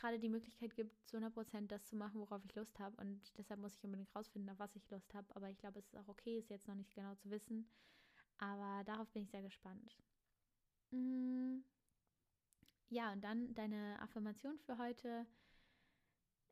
gerade 0.02 0.20
die 0.20 0.30
Möglichkeit 0.30 0.76
gibt, 0.76 1.08
zu 1.08 1.18
100 1.18 1.34
Prozent 1.34 1.72
das 1.72 1.86
zu 1.86 1.96
machen, 1.96 2.20
worauf 2.20 2.44
ich 2.44 2.56
Lust 2.56 2.80
habe 2.80 3.00
und 3.00 3.22
deshalb 3.38 3.60
muss 3.60 3.76
ich 3.76 3.84
unbedingt 3.84 4.14
rausfinden, 4.16 4.50
auf 4.50 4.58
was 4.60 4.76
ich 4.76 4.90
Lust 4.90 5.14
habe. 5.14 5.28
Aber 5.36 5.50
ich 5.50 5.60
glaube, 5.60 5.78
es 5.78 5.86
ist 5.86 5.96
auch 5.96 6.08
okay, 6.08 6.40
es 6.40 6.50
jetzt 6.50 6.68
noch 6.68 6.76
nicht 6.76 6.96
genau 6.96 7.14
zu 7.16 7.30
wissen. 7.30 7.70
Aber 8.40 8.84
darauf 8.86 9.08
bin 9.12 9.24
ich 9.24 9.30
sehr 9.30 9.44
gespannt. 9.44 9.96
Mmh. 10.90 11.62
Ja, 12.90 13.14
und 13.14 13.24
dann 13.24 13.54
deine 13.54 14.02
Affirmation 14.02 14.58
für 14.58 14.80
heute. 14.80 15.28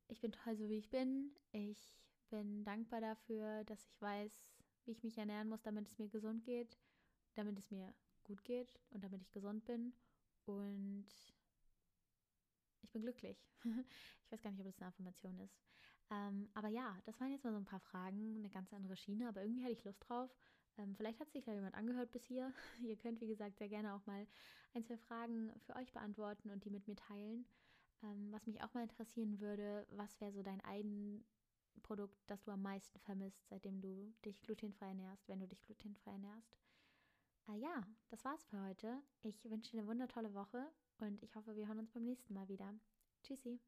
Ich 0.08 0.22
bin 0.22 0.32
toll, 0.32 0.56
so 0.56 0.70
wie 0.70 0.78
ich 0.78 0.90
bin. 0.90 1.32
Ich 1.52 1.98
bin 2.30 2.64
dankbar 2.64 3.02
dafür, 3.02 3.64
dass 3.64 3.84
ich 3.84 4.00
weiß, 4.00 4.48
wie 4.86 4.92
ich 4.92 5.04
mich 5.04 5.18
ernähren 5.18 5.50
muss, 5.50 5.64
damit 5.64 5.88
es 5.88 5.98
mir 5.98 6.08
gesund 6.08 6.46
geht, 6.46 6.78
damit 7.34 7.58
es 7.58 7.72
mir 7.72 7.94
gut 8.24 8.44
geht 8.44 8.80
und 8.92 9.04
damit 9.04 9.22
ich 9.22 9.32
gesund 9.32 9.66
bin. 9.66 9.94
Und 10.46 11.08
ich 12.82 12.92
bin 12.92 13.02
glücklich. 13.02 13.38
ich 13.64 14.32
weiß 14.32 14.42
gar 14.42 14.52
nicht, 14.52 14.60
ob 14.60 14.66
das 14.66 14.78
eine 14.80 14.88
Affirmation 14.88 15.40
ist. 15.40 15.56
Ähm, 16.12 16.50
aber 16.54 16.70
ja, 16.70 16.98
das 17.06 17.20
waren 17.20 17.32
jetzt 17.32 17.44
mal 17.44 17.52
so 17.52 17.58
ein 17.58 17.66
paar 17.66 17.80
Fragen, 17.80 18.38
eine 18.38 18.50
ganz 18.50 18.74
andere 18.74 18.96
Schiene, 18.96 19.28
aber 19.28 19.44
irgendwie 19.44 19.64
hatte 19.64 19.74
ich 19.74 19.84
Lust 19.84 20.08
drauf. 20.08 20.30
Ähm, 20.78 20.96
vielleicht 20.96 21.20
hat 21.20 21.32
sich 21.32 21.44
da 21.44 21.54
jemand 21.54 21.76
angehört 21.76 22.12
bis 22.12 22.26
hier. 22.26 22.52
Ihr 22.82 22.98
könnt, 22.98 23.22
wie 23.22 23.28
gesagt, 23.28 23.58
sehr 23.58 23.70
gerne 23.70 23.94
auch 23.94 24.06
mal 24.06 24.26
ein, 24.74 24.84
zwei 24.84 24.98
Fragen 24.98 25.52
für 25.66 25.76
euch 25.76 25.92
beantworten 25.94 26.50
und 26.50 26.64
die 26.66 26.72
mit 26.72 26.88
mir 26.88 26.96
teilen. 26.96 27.46
Ähm, 28.02 28.32
was 28.32 28.48
mich 28.48 28.62
auch 28.64 28.74
mal 28.74 28.84
interessieren 28.84 29.40
würde, 29.40 29.86
was 29.92 30.20
wäre 30.22 30.32
so 30.32 30.42
dein 30.42 30.62
Eigenprodukt, 30.62 32.18
das 32.28 32.42
du 32.44 32.52
am 32.52 32.62
meisten 32.62 33.00
vermisst, 33.00 33.48
seitdem 33.50 33.82
du 33.82 34.14
dich 34.26 34.42
glutenfrei 34.42 34.88
ernährst, 34.88 35.28
wenn 35.28 35.40
du 35.40 35.48
dich 35.48 35.62
glutenfrei 35.62 36.12
ernährst? 36.12 36.58
Äh, 37.50 37.58
ja, 37.58 37.86
das 38.10 38.24
war's 38.26 38.46
für 38.46 38.62
heute. 38.62 39.02
Ich 39.22 39.44
wünsche 39.50 39.72
dir 39.72 39.80
eine 39.80 39.88
wundertolle 39.88 40.34
Woche 40.34 40.72
und 41.02 41.24
ich 41.24 41.36
hoffe, 41.36 41.56
wir 41.56 41.68
hören 41.68 41.80
uns 41.80 41.92
beim 41.92 42.04
nächsten 42.04 42.34
Mal 42.34 42.48
wieder. 42.50 42.74
Tschüssi. 43.24 43.60